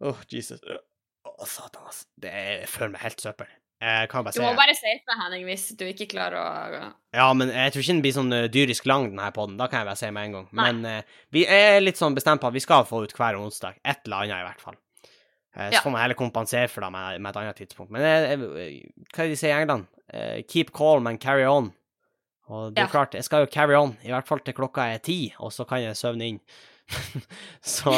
[0.00, 0.60] Åh, Jesus.
[1.26, 2.06] Å, satan, altså.
[2.20, 3.52] Det er, jeg føler meg helt søppel.
[3.80, 7.26] Jeg kan bare Du må bare si ifra, Henning, hvis du ikke klarer å Ja,
[7.36, 9.58] men jeg tror ikke den blir sånn eh, dyrisk lang, den her podden.
[9.60, 10.46] Da kan jeg bare si med en gang.
[10.52, 10.72] Nei.
[10.72, 13.76] Men uh, vi er litt sånn bestemt på at vi skal få ut hver onsdag.
[13.84, 14.78] Et eller annet, i hvert fall.
[15.56, 15.80] Eh, så Ja.
[15.84, 17.90] får man heller kompensere for det med, med et annet tidspunkt.
[17.92, 19.86] Men eh, eh, hva er de sier i England?
[20.12, 21.72] Eh, keep calm and carry on.
[22.48, 22.92] Og det er Ja.
[22.92, 25.66] klart, jeg skal jo carry on, i hvert fall til klokka er ti, og så
[25.68, 26.40] kan jeg søvne inn.
[27.60, 27.92] så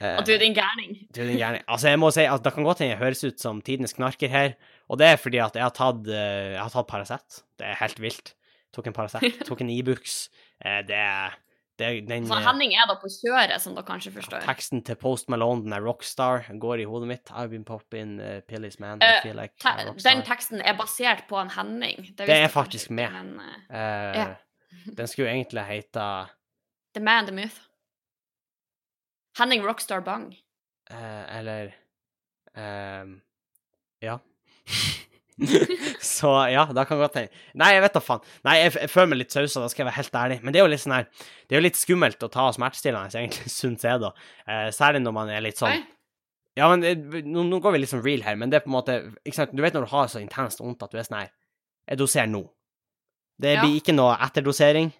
[0.00, 0.96] eh, eh, du er din gærning.
[1.14, 1.62] du er din gærning.
[1.68, 4.28] Altså, jeg må si at det kan godt hende jeg høres ut som tidenes knarker
[4.28, 4.54] her,
[4.88, 7.42] og det er fordi at jeg har tatt, eh, jeg har tatt Paracet.
[7.58, 8.34] Det er helt vilt.
[8.74, 10.28] Tok en Paracet, tok en Ibux.
[10.64, 11.40] Eh, det er
[11.78, 14.44] det, den Så Henning er da på kjøret, som dere kanskje forstår.
[14.46, 17.30] teksten til Post Malone, den er rockstar, går i hodet mitt.
[17.34, 19.02] I've been popping uh, pillies, man.
[19.02, 19.72] I feel like Te
[20.04, 22.14] den teksten er basert på en Henning.
[22.16, 23.10] Det det er faktisk med.
[23.10, 24.34] Men, eh, Eh.
[24.96, 26.28] Den skulle egentlig hete
[26.94, 27.58] the man, the myth.
[29.38, 30.34] Henning Rockstar Bang.
[30.90, 31.74] eh, Eller
[32.56, 33.04] eh,
[34.04, 34.18] Ja.
[36.00, 37.32] Så ja, da kan godt hende.
[37.58, 38.20] Nei, jeg vet da faen.
[38.46, 40.36] Nei, jeg, jeg føler meg litt sausa, da skal jeg være helt ærlig.
[40.44, 43.10] Men det er jo litt sånn her Det er jo litt skummelt å ta smertestillende,
[43.18, 44.12] egentlig, syns jeg, da.
[44.46, 45.80] Eh, særlig når man er litt sånn Oi.
[46.54, 46.84] Ja, men
[47.34, 48.94] nå, nå går vi sånn real her, men det er på en måte
[49.26, 49.56] ikke sant?
[49.58, 51.32] Du vet når du har så intenst vondt at du er sånn her
[51.90, 52.44] Jeg doserer nå.
[53.42, 53.64] Det Ja.
[53.64, 54.92] blir ikke noe etterdosering.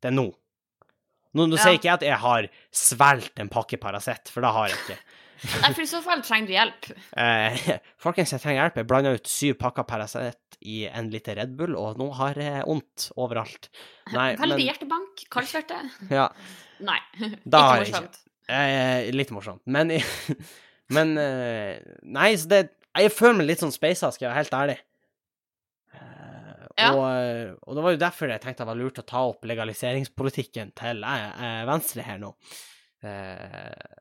[0.00, 0.28] Det er nå.
[1.36, 4.70] Nå, nå sier ikke jeg at jeg har svelget en pakke Paracet, for det har
[4.72, 4.96] jeg ikke.
[5.40, 6.88] Nei, for i så fall trenger du hjelp.
[7.16, 7.68] Eh,
[8.04, 8.80] folkens, jeg trenger hjelp.
[8.82, 12.64] Jeg blanda ut syv pakker Paracet i en liter Red Bull, og nå har jeg
[12.68, 13.70] vondt overalt.
[14.16, 15.24] Nei, det men hjertebank.
[15.32, 15.78] Kaldsverte.
[16.18, 16.26] ja,
[16.84, 16.98] Nei.
[17.44, 17.94] Da ikke ikke.
[17.94, 18.20] morsomt.
[18.50, 19.62] eh, Litt morsomt.
[19.70, 19.94] Men,
[20.96, 22.60] men eh, Nei, så det
[22.98, 24.78] Jeg føler meg litt sånn speisa, skal jeg være helt ærlig.
[26.80, 26.90] Ja.
[26.96, 29.44] og, eh, og det var jo derfor jeg tenkte det var lurt å ta opp
[29.48, 32.32] legaliseringspolitikken til eh, eh, Venstre her nå.
[33.04, 33.96] Eh,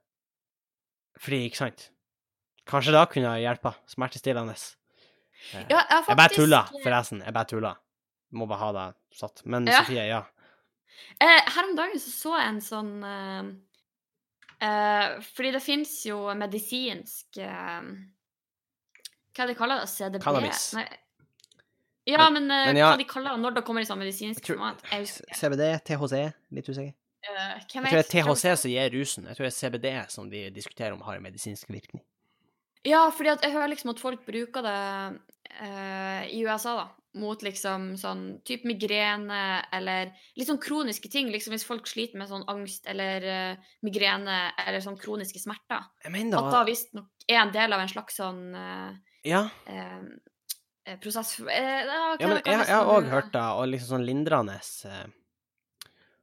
[1.20, 1.90] fordi, ikke sant
[2.70, 3.72] Kanskje da kunne jeg hjelpa.
[3.90, 4.54] Smertestillende.
[4.54, 6.10] Eh, Ja, jeg faktisk...
[6.12, 7.24] Jeg bare tulla, forresten.
[7.26, 7.72] Jeg bare tulla.
[8.38, 8.84] Må bare ha det
[9.18, 9.42] satt.
[9.50, 9.80] Men Ja.
[9.82, 10.20] Sofie, ja.
[11.22, 13.50] Eh, her om dagen så, så jeg en sånn eh,
[14.68, 17.80] eh, Fordi det fins jo medisinsk Hva
[19.40, 19.90] er det de kaller det?
[19.94, 20.22] CDB?
[20.24, 20.64] Cannabis.
[20.78, 20.86] Nei.
[22.10, 22.92] Ja, men, eh, men ja.
[22.92, 24.82] hva de kaller det når det kommer i sånn medisinsk format?
[25.38, 26.16] CBD, THC,
[26.56, 26.96] litt usikker.
[27.20, 29.26] Uh, Jeg tror det er THC som gir rusen.
[29.28, 32.02] Jeg tror det er CBD som de diskuterer om har en medisinsk virkning.
[32.88, 34.80] Ja, fordi jeg hører liksom at folk bruker det
[35.60, 36.88] uh, i USA, da.
[37.20, 41.32] Mot liksom sånn type migrene eller litt sånn kroniske ting.
[41.34, 45.90] Liksom hvis folk sliter med sånn angst eller uh, migrene eller sånn kroniske smerter.
[46.06, 48.92] Jeg mener At da visstnok er en del av en slags sånn eh,
[49.30, 50.02] Ja, eh, eh,
[50.98, 55.08] prosess eh, ja, men jeg har òg hørt det, og liksom sånn lindrende eh,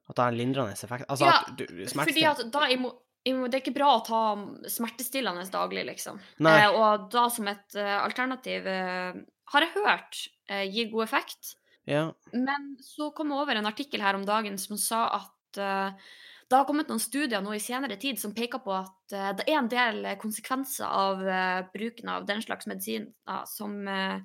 [0.07, 1.07] At det har en lindrende effekt.
[1.09, 2.94] Altså Ja, at du Fordi at da immo-
[3.26, 4.22] må, Det er ikke bra å ta
[4.70, 6.20] smertestillende daglig, liksom.
[6.40, 9.18] Eh, og da som et uh, alternativ, uh,
[9.50, 11.57] har jeg hørt, uh, gir god effekt.
[11.87, 12.12] Ja.
[12.33, 16.07] Men så kom jeg over en artikkel her om dagen som sa at eh,
[16.46, 19.46] det har kommet noen studier nå i senere tid som peker på at eh, det
[19.46, 23.09] er en del konsekvenser av eh, bruken av den slags medisin
[23.50, 24.18] som, eh,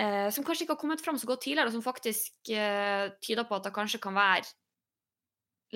[0.00, 3.46] eh, som kanskje ikke har kommet fram så godt tidligere, og som faktisk eh, tyder
[3.48, 4.48] på at det kanskje kan være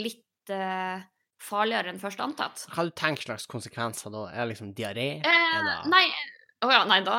[0.03, 1.03] litt eh,
[1.43, 2.65] farligere enn først antatt.
[2.75, 4.25] Hva du tenker slags konsekvenser da?
[4.33, 5.09] Er det liksom diaré?
[5.23, 6.07] Eh, nei
[6.67, 7.17] Å ja, nei, da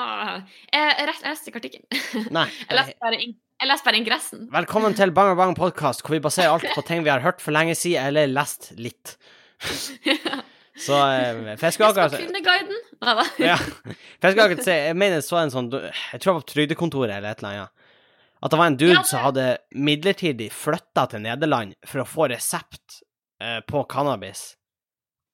[0.68, 2.02] Jeg, jeg leste ikke artikkelen.
[2.36, 2.48] Nei.
[2.68, 4.42] Jeg leste bare, ing- jeg leste bare ingressen.
[4.52, 7.56] Velkommen til Bang Bang podkast, hvor vi baserer alt på ting vi har hørt for
[7.56, 9.16] lenge siden eller lest litt.
[10.80, 11.56] Så eh,
[11.90, 12.78] akkurat Kvinneguiden.
[13.04, 13.26] Nei da.
[13.40, 13.58] Ja.
[14.22, 14.40] For
[14.72, 17.56] jeg mener Jeg så en sånn Jeg tror det var på Trygdekontoret eller et eller
[17.66, 17.88] annet.
[18.40, 22.08] At det var en dude Ja, det- som hadde midlertidig flytta til Nederland for å
[22.08, 23.02] få resept
[23.44, 24.54] eh, på cannabis.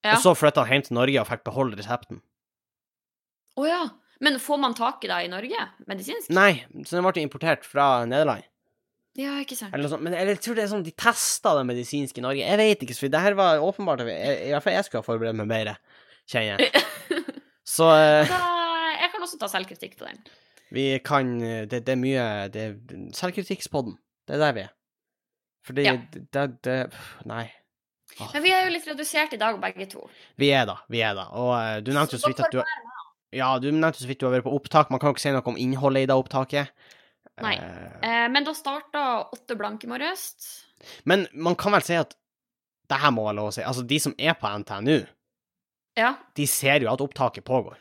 [0.05, 0.15] Ja.
[0.15, 2.21] Og så flytta han hjem til Norge og fikk beholde resepten.
[3.57, 3.83] Å ja.
[4.25, 5.67] Men får man tak i det i Norge?
[5.89, 6.29] Medisinsk?
[6.33, 8.45] Nei, så den ble importert fra Nederland.
[9.15, 9.71] Ja, ikke sant.
[9.73, 10.03] Eller sånt.
[10.03, 12.43] Men jeg tror det er sånn de testa det medisinske i Norge.
[12.43, 15.37] Jeg vet ikke, for det her var åpenbart I hvert fall jeg skulle ha forberedt
[15.39, 15.69] meg mer,
[16.27, 16.83] kjenner jeg.
[17.65, 18.39] Så eh, Da,
[18.99, 20.19] jeg kan også ta selvkritikk på den.
[20.75, 22.65] vi kan Det, det er mye Det
[23.15, 23.95] Selvkritikkspodden.
[24.27, 24.73] Det er der vi er.
[25.65, 25.95] Fordi Ja.
[26.13, 26.75] det, det,
[27.25, 27.45] Nei.
[28.19, 28.27] Nei.
[28.33, 30.03] Men vi er jo litt redusert i dag, begge to.
[30.39, 30.75] Vi er da.
[30.91, 31.25] Vi er da.
[31.33, 32.61] Og eh, du nevnte jo så Så vidt at du
[33.35, 34.91] Ja, du nevnte så vidt du har vært på opptak.
[34.91, 36.69] Man kan jo ikke si noe om innholdet i det opptaket.
[37.41, 37.55] Nei.
[37.57, 39.01] Eh, Eh, men da starta
[39.33, 40.63] åtte blanke i morges.
[41.03, 42.15] men man kan vel si at
[42.87, 43.61] det her må være lov å si.
[43.63, 45.07] Altså, de som er på NTNU,
[45.97, 46.15] Ja.
[46.35, 47.75] de ser jo at opptaket pågår.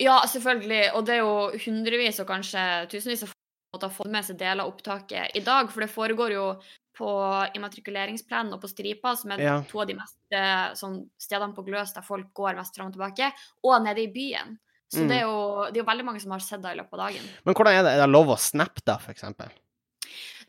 [0.00, 0.94] ja, selvfølgelig.
[0.94, 4.38] Og det er jo hundrevis og kanskje tusenvis av folk som har fått med seg
[4.38, 5.70] deler av opptaket i dag.
[5.70, 6.60] For det foregår jo
[6.98, 7.08] på
[7.54, 9.62] immatrikuleringsplanen og på Stripa, som er Ja.
[9.62, 12.94] to av de mest eh, sånn, stedene på Gløs der folk går mest fram og
[12.94, 13.32] tilbake,
[13.64, 14.58] og nede i byen.
[14.92, 15.08] Så Mm.
[15.08, 16.98] det, er jo, det er jo veldig mange som har sett det i løpet av
[17.06, 17.28] dagen.
[17.46, 17.92] Men hvordan er det?
[17.96, 19.48] Er det lov å snappe, da, for eksempel?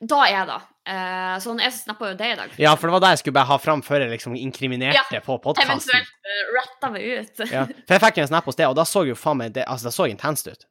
[0.03, 0.57] Da er det.
[0.91, 2.49] Eh, sånn, jeg snappa jo det i dag.
[2.59, 5.37] Ja, for det var det jeg skulle bare ha fram før jeg liksom inkriminerte på
[5.39, 5.79] podkasten.
[5.79, 7.43] Eventuelt uh, retta meg ut.
[7.53, 7.63] Ja.
[7.87, 9.87] For jeg fikk en snap hos deg, og da så jo faen meg det, altså,
[9.87, 10.65] det så intenst ut.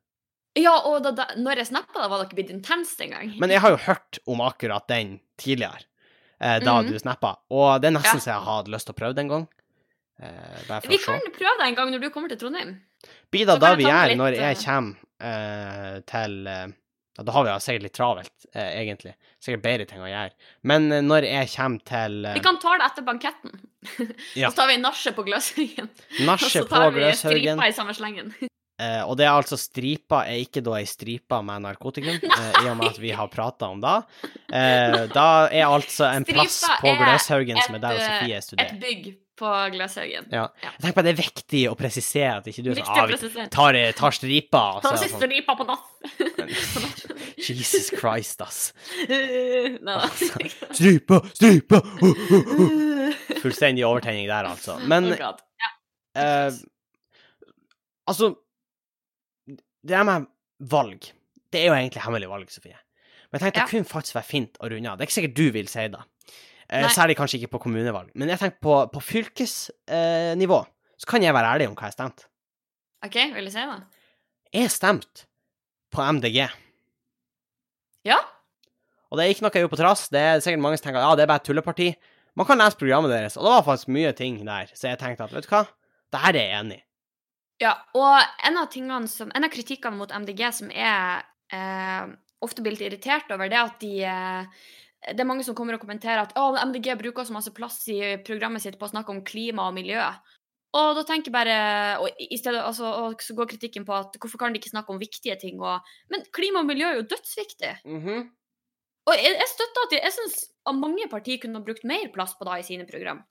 [0.61, 3.32] Ja, og da, da, når jeg snappa, da var det ikke blitt intenst engang.
[3.40, 5.80] Men jeg har jo hørt om akkurat den tidligere,
[6.42, 6.90] eh, da Mhm.
[6.92, 8.20] du snappa, og det er nesten Ja.
[8.20, 9.48] så jeg hadde lyst til å prøve det en gang.
[10.20, 12.82] Eh, Vi kan prøve det en gang når du kommer til Trondheim.
[13.32, 16.72] Blir det da vi gjør når jeg eh, kommer uh, til uh,
[17.22, 19.14] Da har vi sikkert litt travelt, uh, egentlig.
[19.42, 20.32] Sikkert bedre ting å gjøre.
[20.68, 23.60] Men når jeg kommer til Vi kan ta det etter banketten.
[24.38, 24.52] Ja.
[24.52, 25.88] Så tar vi nachet på Gløshaugen.
[26.28, 28.30] Og så tar vi stripa i samme slengen.
[28.78, 32.70] Uh, og det er altså stripa er ikke da ei stripa med narkotikum, uh, i
[32.70, 33.96] og med at vi har prata om det.
[34.52, 38.46] Uh, da er altså en plass på Gløshaugen som er der og studerer.
[38.46, 39.12] Sofie Et bygg
[39.42, 40.28] på Gløshaugen.
[40.33, 40.44] Ja.
[40.62, 40.70] Ja.
[40.78, 43.16] Jeg tenker at det er viktig å presisere at ikke du er sånn ah, vi
[43.16, 43.48] presisere.
[43.55, 44.62] tar, tar stripa.
[44.85, 45.87] Ta siste sånn, ripa på natt.
[47.42, 48.61] Jesus Christ, ass.
[49.88, 49.96] Nei,
[50.72, 51.81] Stripa, stripa!
[52.02, 53.16] Uh, uh, uh.
[53.42, 54.76] Fullstendig overtenning der, altså.
[54.88, 55.42] Men Oh God.
[56.14, 56.52] eh,
[58.09, 58.33] Altså
[59.83, 60.26] Det her med
[60.70, 61.09] valg
[61.52, 62.78] Det er jo egentlig hemmelig valg, Sofie.
[63.33, 63.64] Men jeg tenkte Ja.
[63.66, 64.98] det kunne faktisk være fint å runde av.
[64.98, 66.00] Det er ikke sikkert du vil si det.
[66.72, 68.08] Eh, særlig kanskje ikke på kommunevalg.
[68.16, 70.61] Men jeg tenker på, på fylkesnivå
[71.02, 72.28] så kan jeg være ærlig om hva jeg stemte.
[73.02, 73.80] OK, vil du si det?
[74.54, 75.26] Jeg stemte
[75.92, 76.46] på MDG.
[78.06, 78.20] Ja?
[79.11, 80.06] Og det er ikke noe jeg gjorde på trass.
[80.12, 81.90] Det er sikkert mange som tenker ja, det er bare et tulleparti.
[82.38, 85.26] Man kan lese programmet deres, og det var faktisk mye ting der, så jeg tenkte
[85.26, 85.66] at vet du hva,
[86.14, 86.85] det her er jeg enig i.
[87.61, 92.06] Ja, og en av tingene som, en av kritikkene mot MDG som er eh,
[92.42, 94.64] ofte blir litt irritert over, det er at de eh,
[95.02, 97.98] Det er mange som kommer og kommenterer at oh, MDG bruker så masse plass i
[98.26, 99.98] programmet sitt på å snakke om klima og miljø.
[100.72, 101.56] Og da tenker jeg bare
[102.00, 104.94] og i stedet, altså, og så går kritikken på at hvorfor kan de ikke snakke
[104.94, 105.58] om viktige ting?
[105.60, 107.74] Og, men klima og miljø er jo dødsviktig.
[109.10, 110.38] Og jeg, jeg støtter at jeg, jeg syns
[110.78, 113.24] mange partier kunne ha brukt mer plass på det i sine program.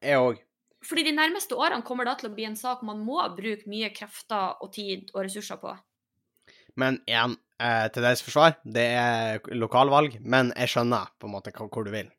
[0.00, 0.40] Jeg òg.
[0.86, 3.90] Fordi de nærmeste årene kommer det til å bli en sak man må bruke mye
[3.96, 5.72] krefter og tid og ressurser på.
[6.80, 11.52] Men igjen, eh, til deres forsvar, det er lokalvalg, men jeg skjønner på en måte
[11.56, 12.10] hvor, du vil.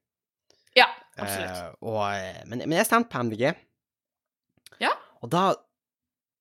[0.77, 1.53] Ja, absolutt.
[1.53, 3.51] Eh, og, eh, men, men jeg stemte på MDG.
[4.81, 4.93] Ja.
[5.21, 5.51] Og da,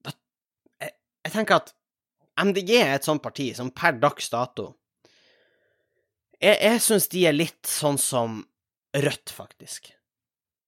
[0.05, 0.15] da
[0.83, 0.97] jeg,
[1.29, 1.75] jeg tenker at
[2.37, 4.75] MDG er et sånt parti som per dags dato
[6.37, 8.43] Jeg, jeg syns de er litt sånn som
[8.97, 9.91] Rødt, faktisk.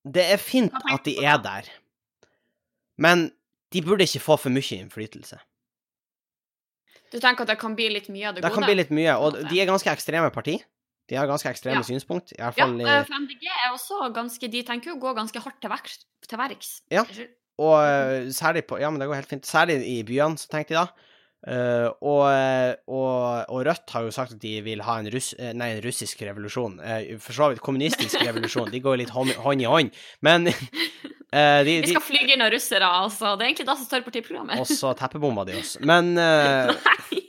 [0.04, 1.68] Det er fint at de er der,
[3.00, 3.30] men
[3.72, 5.38] de burde ikke få for mye innflytelse.
[7.12, 8.54] Du tenker at det kan bli litt mye av det, Det gode?
[8.58, 10.58] kan bli litt mye, og de er ganske ekstreme parti.
[11.08, 11.86] De har ganske ekstreme Ja.
[11.88, 14.96] synspunkt, i hvert Ja, fall i eh, for MDG er også ganske De tenker jo
[14.98, 15.98] å gå ganske hardt til verks.
[16.28, 16.80] Til verks.
[16.92, 17.04] Ja.
[17.58, 19.46] Og eh, særlig på Ja, men det går helt fint.
[19.48, 20.88] Særlig i byene, så tenkte de da.
[21.38, 22.26] Uh, og,
[22.90, 26.20] og, og Rødt har jo sagt at de vil ha en, russ, nei, en russisk
[26.26, 26.80] revolusjon.
[26.82, 28.68] Uh, for så vidt kommunistisk revolusjon.
[28.72, 29.92] De går jo litt hånd, hånd i hånd.
[30.20, 30.48] Men
[31.32, 33.34] eh, de, Vi skal flyge inn av russere, altså.
[33.36, 34.62] Det er egentlig det som står i partiprogrammet.
[34.62, 35.76] Og så teppebomba de oss.
[35.84, 37.24] Men uh, Nei!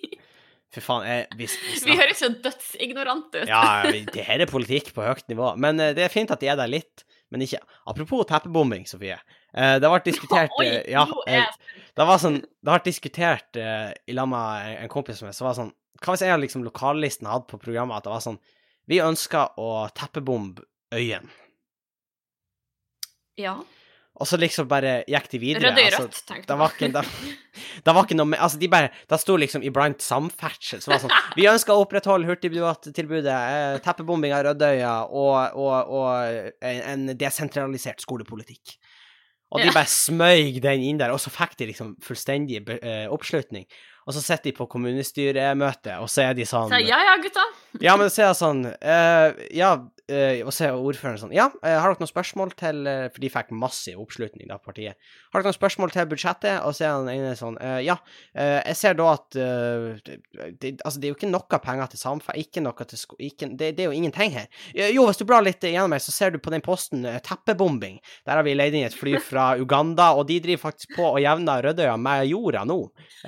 [0.69, 3.49] Fy faen, jeg, vi, vi Vi høres jo dødsignorante ut.
[3.49, 5.55] Ja, det her er politikk på høyt nivå.
[5.57, 9.17] Men uh, det er fint at de er der litt, men ikke Apropos teppebombing, Sofie.
[9.53, 11.03] det har vært diskutert Oi, ja,
[11.93, 15.57] Det var sånn Det ble diskutert i lag med en- kompis som jeg, så var
[15.57, 15.69] sånn
[16.01, 18.39] Hva hvis jeg hadde liksom lokallisten hadde på programmet at det var sånn
[18.89, 20.65] Vi ønsker å teppebombe
[20.97, 21.29] Øyen.
[23.38, 23.59] Ja.
[24.19, 25.69] Og så liksom bare gikk de videre.
[25.71, 27.03] Rødt i altså, rødt, tenkte det var ikke, det,
[27.86, 30.99] det var ikke noe med Altså, de bare Det sto liksom iblant samferdsel, så var
[30.99, 36.82] det sånn Vi ønsker å opprettholde hurtigbåttilbudet, eh, teppebombing av Rødøya og, og, og en,
[36.93, 38.75] en desentralisert skolepolitikk.
[39.49, 43.65] Og de bare smøg den inn der, og så fikk de liksom fullstendig eh, oppslutning.
[44.05, 47.45] Og så sitter de på kommunestyremøte, og så er de sånn Så ja ja, gutta.
[47.82, 49.71] ja, men så er jeg sånn eh, Ja,
[50.10, 53.24] eh, og så er ordføreren sånn Ja, eh, har dere noen spørsmål til eh, For
[53.24, 54.98] de fikk massiv oppslutning, da, partiet.
[55.30, 56.63] Har dere noen spørsmål til budsjettet?
[56.67, 57.95] Og så er han ene sånn Ja,
[58.36, 60.17] jeg ser da at det,
[60.60, 63.17] det, Altså, det er jo ikke noe penger til samferdsel, Ikke noe til sko...
[63.24, 64.48] Ikke, det, det er jo ingenting her.
[64.75, 68.00] Jo, hvis du blar litt gjennom her, så ser du på den posten teppebombing.
[68.27, 71.21] Der har vi leid inn et fly fra Uganda, og de driver faktisk på å
[71.21, 72.79] jevne Rødøya med jorda nå.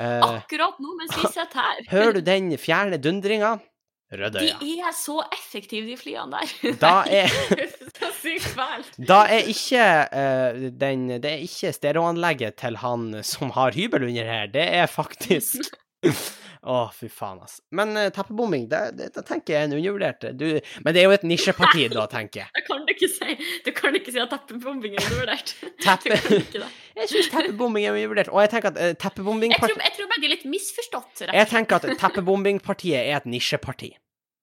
[0.01, 1.84] Akkurat nå mens vi sitter her.
[1.91, 3.58] hører du den fjerne dundringa?
[4.12, 6.76] De er så effektive, de flyene der.
[6.82, 7.32] Da er
[7.99, 8.99] så sykt fælt.
[9.07, 14.28] Da er ikke uh, den Det er ikke stereoanlegget til han som har hybel under
[14.28, 14.51] her.
[14.51, 15.72] Det er faktisk
[16.62, 17.64] Å, fy faen, altså.
[17.74, 20.45] Men uh, teppebombing, det, det, det, tenker jeg er en undervurdert du,
[20.86, 22.51] Men det er jo et nisjeparti, da, tenker jeg.
[22.57, 23.38] Det kan du ikke si.
[23.66, 25.55] Du kan ikke si at teppebombing er undervurdert.
[25.82, 26.20] Teppe...
[26.99, 28.30] jeg syns teppebombing er undervurdert.
[28.30, 31.26] Og jeg tenker at uh, teppebombing jeg, tror, jeg tror bare de er litt misforstått.
[31.32, 33.95] Jeg tenker at teppebombingpartiet er et nisjeparti.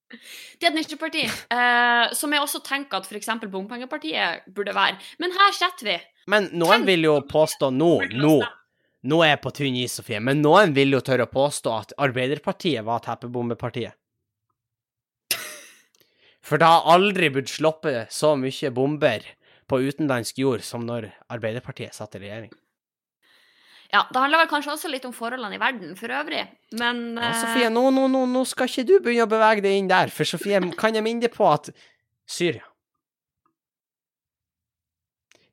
[0.08, 3.28] Det er et nisjeparti, uh, som jeg også tenker at f.eks.
[3.52, 4.96] Bompengepartiet burde være.
[5.20, 5.98] Men her setter vi.
[6.28, 6.88] Men noen Tenk...
[6.88, 8.38] vil jo påstå nå, nå
[9.08, 11.92] nå er jeg på tynn is, Sofie, men noen vil jo tørre å påstå at
[12.02, 13.94] Arbeiderpartiet var teppebombepartiet.
[16.42, 19.26] For det har aldri blitt sluppet så mye bomber
[19.68, 22.50] på utenlandsk jord som når Arbeiderpartiet satt i regjering.
[23.88, 26.42] Ja, det handler vel kanskje også litt om forholdene i verden for øvrig,
[26.76, 29.88] men ja, Sofie, nå, nå, nå, nå skal ikke du begynne å bevege deg inn
[29.88, 31.70] der, for Sofie, kan jeg minne deg på at
[32.28, 32.66] Syria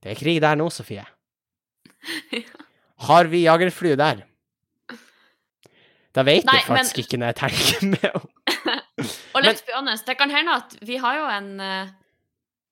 [0.04, 1.02] Det er krig der nå, Sofie.
[3.08, 4.26] Har vi jagerfly der?
[6.16, 7.06] Da vet Nei, jeg faktisk men...
[7.06, 8.28] ikke når jeg tenker meg om.
[9.36, 11.96] og let's be honest, det kan hende at vi har jo en eh,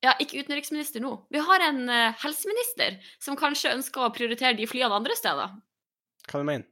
[0.03, 1.13] ja, ikke utenriksminister nå.
[1.31, 5.55] Vi har en uh, helseminister som kanskje ønsker å prioritere de flyene andre steder.
[6.27, 6.67] Hva du mener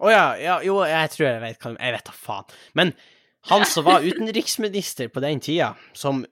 [0.00, 1.86] Å oh, ja, ja, jo, jeg tror jeg vet hva du mener.
[1.86, 2.54] Jeg vet da faen.
[2.78, 2.92] Men
[3.50, 6.24] han som var utenriksminister på den tida, som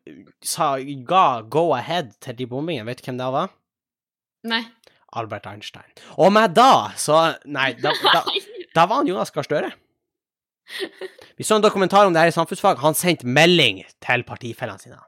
[0.45, 0.75] sa,
[1.09, 3.53] ga go ahead til de bombingene, vet du hvem det var?
[4.49, 4.63] Nei.
[5.19, 5.89] Albert Einstein.
[6.21, 8.25] Og med da, så Nei, da, da,
[8.75, 9.71] da var han Jonas Gahr Støre.
[11.39, 12.81] Vi så en dokumentar om det her i samfunnsfag.
[12.83, 14.99] Han sendte melding til partifellene sine.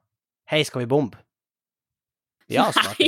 [0.51, 1.21] Hei, skal vi bombe?
[2.51, 3.07] Ja, svarte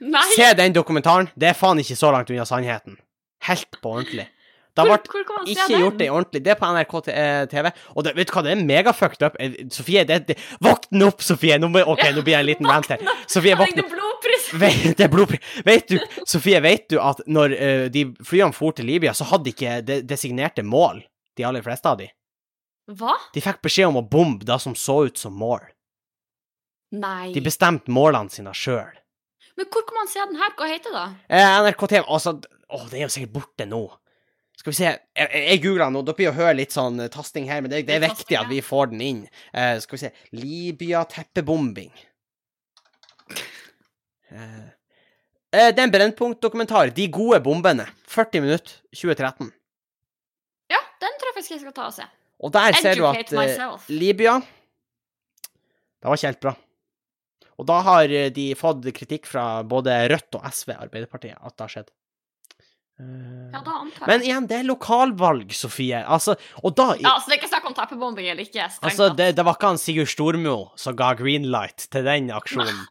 [0.00, 0.28] Nei.
[0.36, 1.28] Se den dokumentaren.
[1.36, 2.96] Det er faen ikke så langt unna sannheten.
[3.44, 4.30] Helt på ordentlig.
[4.74, 5.02] Det har
[5.46, 6.40] ikke gjort det ordentlig.
[6.46, 6.94] Det er på NRK
[7.52, 7.68] TV.
[7.94, 9.36] Og det, vet du hva, det er megafucked up.
[9.38, 11.60] Eh, Sofie, det, det, våkn opp, Sofie!
[11.60, 13.04] Nå, OK, nå blir jeg en liten rant her.
[13.30, 13.94] Sofie, våkn opp.
[14.64, 15.44] Vet, det er blodpris.
[15.66, 19.50] Vet du, Sofie, vet du at når uh, de flyene for til Libya, så hadde
[19.50, 21.04] de ikke de designerte mål,
[21.36, 22.08] de aller fleste av de?
[22.96, 23.14] Hva?
[23.34, 25.62] De fikk beskjed om å bombe det som så ut som mål.
[26.94, 27.32] Nei.
[27.34, 28.94] De bestemte målene sine sjøl.
[29.58, 30.54] Men hvor kan man se den her?
[30.58, 31.04] Hva heter det?
[31.28, 32.00] Eh, NRK TV.
[32.02, 32.34] Altså,
[32.68, 33.84] å, det er jo sikkert borte nå.
[34.58, 36.02] Skal vi se Jeg, jeg googler nå.
[36.06, 38.62] Dere blir jo høre litt sånn tasting her, men det, det er viktig at vi
[38.64, 39.22] får den inn.
[39.52, 41.92] Eh, skal vi se Libya teppebombing.
[44.34, 44.64] Eh,
[45.54, 46.94] eh, det er en Brennpunkt-dokumentar.
[46.96, 47.86] De gode bombene.
[48.10, 49.50] 40 minutter, 2013.
[50.72, 52.06] Ja, den tror jeg faktisk jeg skal ta og se.
[52.44, 56.54] Og der Educate ser du at uh, Libya Det var ikke helt bra.
[57.60, 61.74] Og da har de fått kritikk fra både Rødt og SV, Arbeiderpartiet, at det har
[61.76, 61.92] skjedd.
[63.54, 64.08] ja, da antar jeg.
[64.10, 66.02] Men igjen, det er lokalvalg, Sofie.
[66.02, 68.68] Altså, og da Ja, Så det er ikke snakk om teppebombing eller ikke.
[68.82, 72.84] Altså, det, det, var ikke han Sigurd Stormo som ga green light til den aksjonen.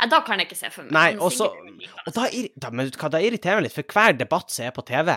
[0.00, 0.94] Nei, da kan jeg ikke se for meg.
[0.96, 1.50] Nei, også,
[2.06, 4.84] og da, da, men hva, da irriterer meg litt, for hver debatt som er på
[4.88, 5.12] TV,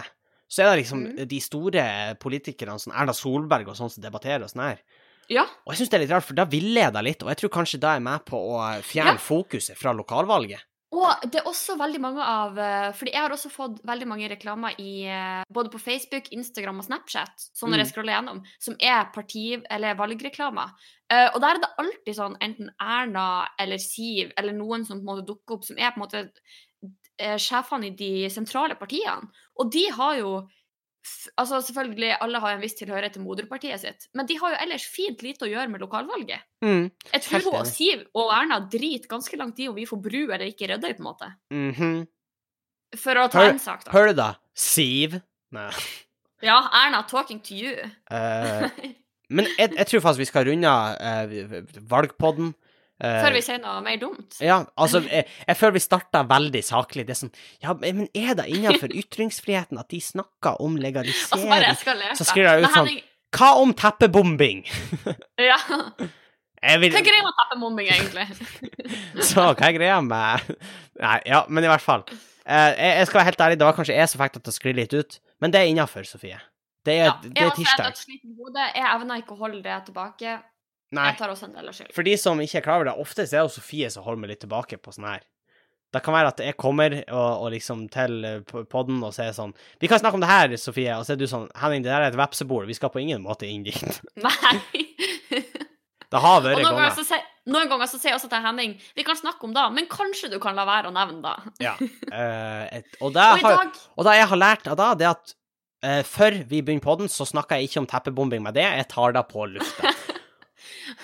[0.52, 1.22] så er det liksom mm.
[1.32, 1.86] de store
[2.22, 4.84] politikerne, sånn Erna Solberg og sånn, som debatterer og sånn her.
[5.32, 5.46] Ja.
[5.64, 7.56] Og jeg syns det er litt rart, for da villeder jeg litt, og jeg tror
[7.62, 9.26] kanskje da er jeg med på å fjerne ja.
[9.32, 10.66] fokuset fra lokalvalget.
[10.94, 14.28] Og det er også veldig mange av eh, Fordi jeg har også fått veldig mange
[14.30, 17.94] reklamer i eh, både på Facebook, Instagram og Snapchat, sånn når jeg mm.
[17.94, 20.76] scroller gjennom, som er parti- eller valgreklamer.
[21.14, 25.04] Uh, og der er det alltid sånn enten Erna eller Siv eller noen som på
[25.04, 26.24] en måte dukker opp, som er på en måte
[27.38, 29.30] sjefene i de sentrale partiene.
[29.62, 30.32] Og de har jo
[31.36, 34.86] Altså selvfølgelig, alle har en viss tilhørighet til moderpartiet sitt, men de har jo ellers
[34.88, 36.46] fint lite å gjøre med lokalvalget.
[36.64, 40.00] Mm, jeg tror hun og Siv og Erna driter ganske langt i om vi får
[40.06, 41.30] bru eller ikke Rødøy, på en måte.
[41.52, 42.00] Mm -hmm.
[42.96, 43.92] For å ta hør, en sak, da.
[43.92, 44.34] Hør du da?
[44.56, 45.20] Siv?
[45.52, 45.72] Nei.
[46.44, 47.72] Ja, Erna, talking to you.
[48.12, 48.68] Uh,
[49.36, 52.54] Men jeg, jeg, tror faktisk vi skal runde uh, valgpodden.
[53.04, 54.38] Uh, før vi sier noe mer dumt?
[54.40, 57.04] Ja, altså, jeg, jeg føler vi starta veldig saklig.
[57.08, 61.52] Det er sånn Ja, men er det innenfor ytringsfriheten at de snakker om legalisering?
[61.52, 62.92] Altså så skriver jeg ut sånn
[63.36, 64.64] Hva om teppebombing?
[65.52, 65.60] ja.
[66.80, 66.94] Vil...
[66.94, 68.24] Hva er greia med teppebombing, egentlig?
[69.20, 70.48] så, hva er greia med
[71.02, 72.08] Nei, ja, men i hvert fall.
[72.48, 74.54] Uh, jeg, jeg, skal være helt ærlig, det var kanskje jeg som fikk det til
[74.54, 76.40] å skli litt ut, men det er innafor, Sofie.
[76.88, 78.00] Det er, ja, det er tirsdag.
[78.76, 80.40] Jeg evner ikke å holde det tilbake.
[80.94, 81.10] Nei.
[81.10, 81.94] Jeg tar også en del av skylden.
[81.96, 84.34] For de som ikke er klar over det, ofte er det Sofie som holder meg
[84.34, 85.24] litt tilbake på sånn her.
[85.94, 88.40] Det kan være at jeg kommer og, og liksom til eh,
[88.70, 91.28] podden og sier sånn 'Vi kan snakke om det her, Sofie.' Og så er du
[91.30, 92.66] sånn 'Henning, det der er et vepsebol.
[92.66, 94.56] Vi skal på ingen måte inn dit.' Nei.
[96.10, 96.98] det har vært noen ganger.
[96.98, 99.86] Så noen ganger så sier jeg også til Henning 'Vi kan snakke om det, men
[99.90, 101.54] kanskje du kan la være å nevne det'.
[101.62, 101.78] ja.
[102.10, 105.16] Uh, et, og, det og, har, og det jeg har lært av da, det er
[105.18, 105.40] at
[105.84, 108.64] Uh, før vi begynner podden, så snakker jeg ikke om teppebombing med det.
[108.64, 109.92] Jeg tar det på lufta.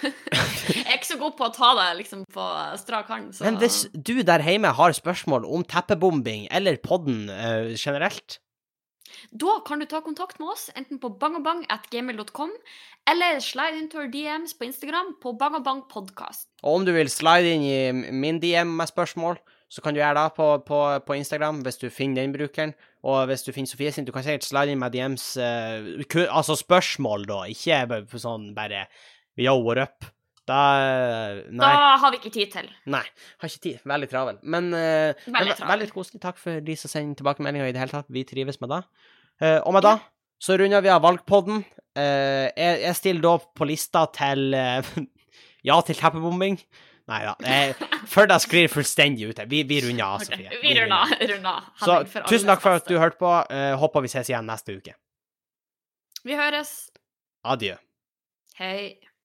[0.03, 2.45] Jeg er ikke så god på å ta det liksom på
[2.81, 3.31] strak hånd.
[3.35, 3.45] Så...
[3.47, 8.39] Men hvis du der hjemme har spørsmål om teppebombing eller podden uh, generelt
[9.33, 12.55] Da kan du ta kontakt med oss enten på bangabang.gmail.com
[13.09, 16.47] eller slide into our DMs på Instagram på bangabangpodkast.
[16.63, 20.17] Og om du vil slide inn i min DM med spørsmål, så kan du gjøre
[20.17, 22.73] det på, på, på Instagram hvis du finner den brukeren.
[23.05, 26.57] Og hvis du finner Sofie sin, du kan sikkert slide inn med DMs uh, Altså
[26.59, 28.87] spørsmål, da, ikke sånn bare
[29.37, 30.05] yo, what up?
[30.49, 30.59] Da
[31.45, 31.69] Nei.
[31.69, 32.69] Da har vi ikke tid til.
[32.89, 33.03] Nei.
[33.37, 33.79] Har ikke tid.
[33.85, 34.39] Veldig travel.
[34.41, 35.73] Men, uh, Veldig ve- travel.
[35.75, 36.21] veldig koselig.
[36.23, 38.09] Takk for de som sender tilbakemeldinger i det hele tatt.
[38.09, 38.79] Vi trives med det.
[39.43, 39.99] Uh, og med det
[40.41, 41.61] så runder vi av valgpodden.
[41.97, 44.55] Uh, jeg, jeg stiller da på lista til
[45.69, 46.57] Ja til teppebombing.
[47.09, 47.33] Nei da.
[47.43, 47.73] Eh,
[48.07, 49.45] før det sklir fullstendig ute.
[49.49, 50.49] Vi, vi runder av, Sofie.
[50.61, 51.67] Vi runder runder.
[51.81, 51.99] Så
[52.29, 53.31] tusen takk for at du hørte på.
[53.81, 54.93] Håper vi ses igjen neste uke.
[56.23, 56.73] Vi høres.
[57.43, 57.75] Adjø.
[58.61, 58.99] Hei.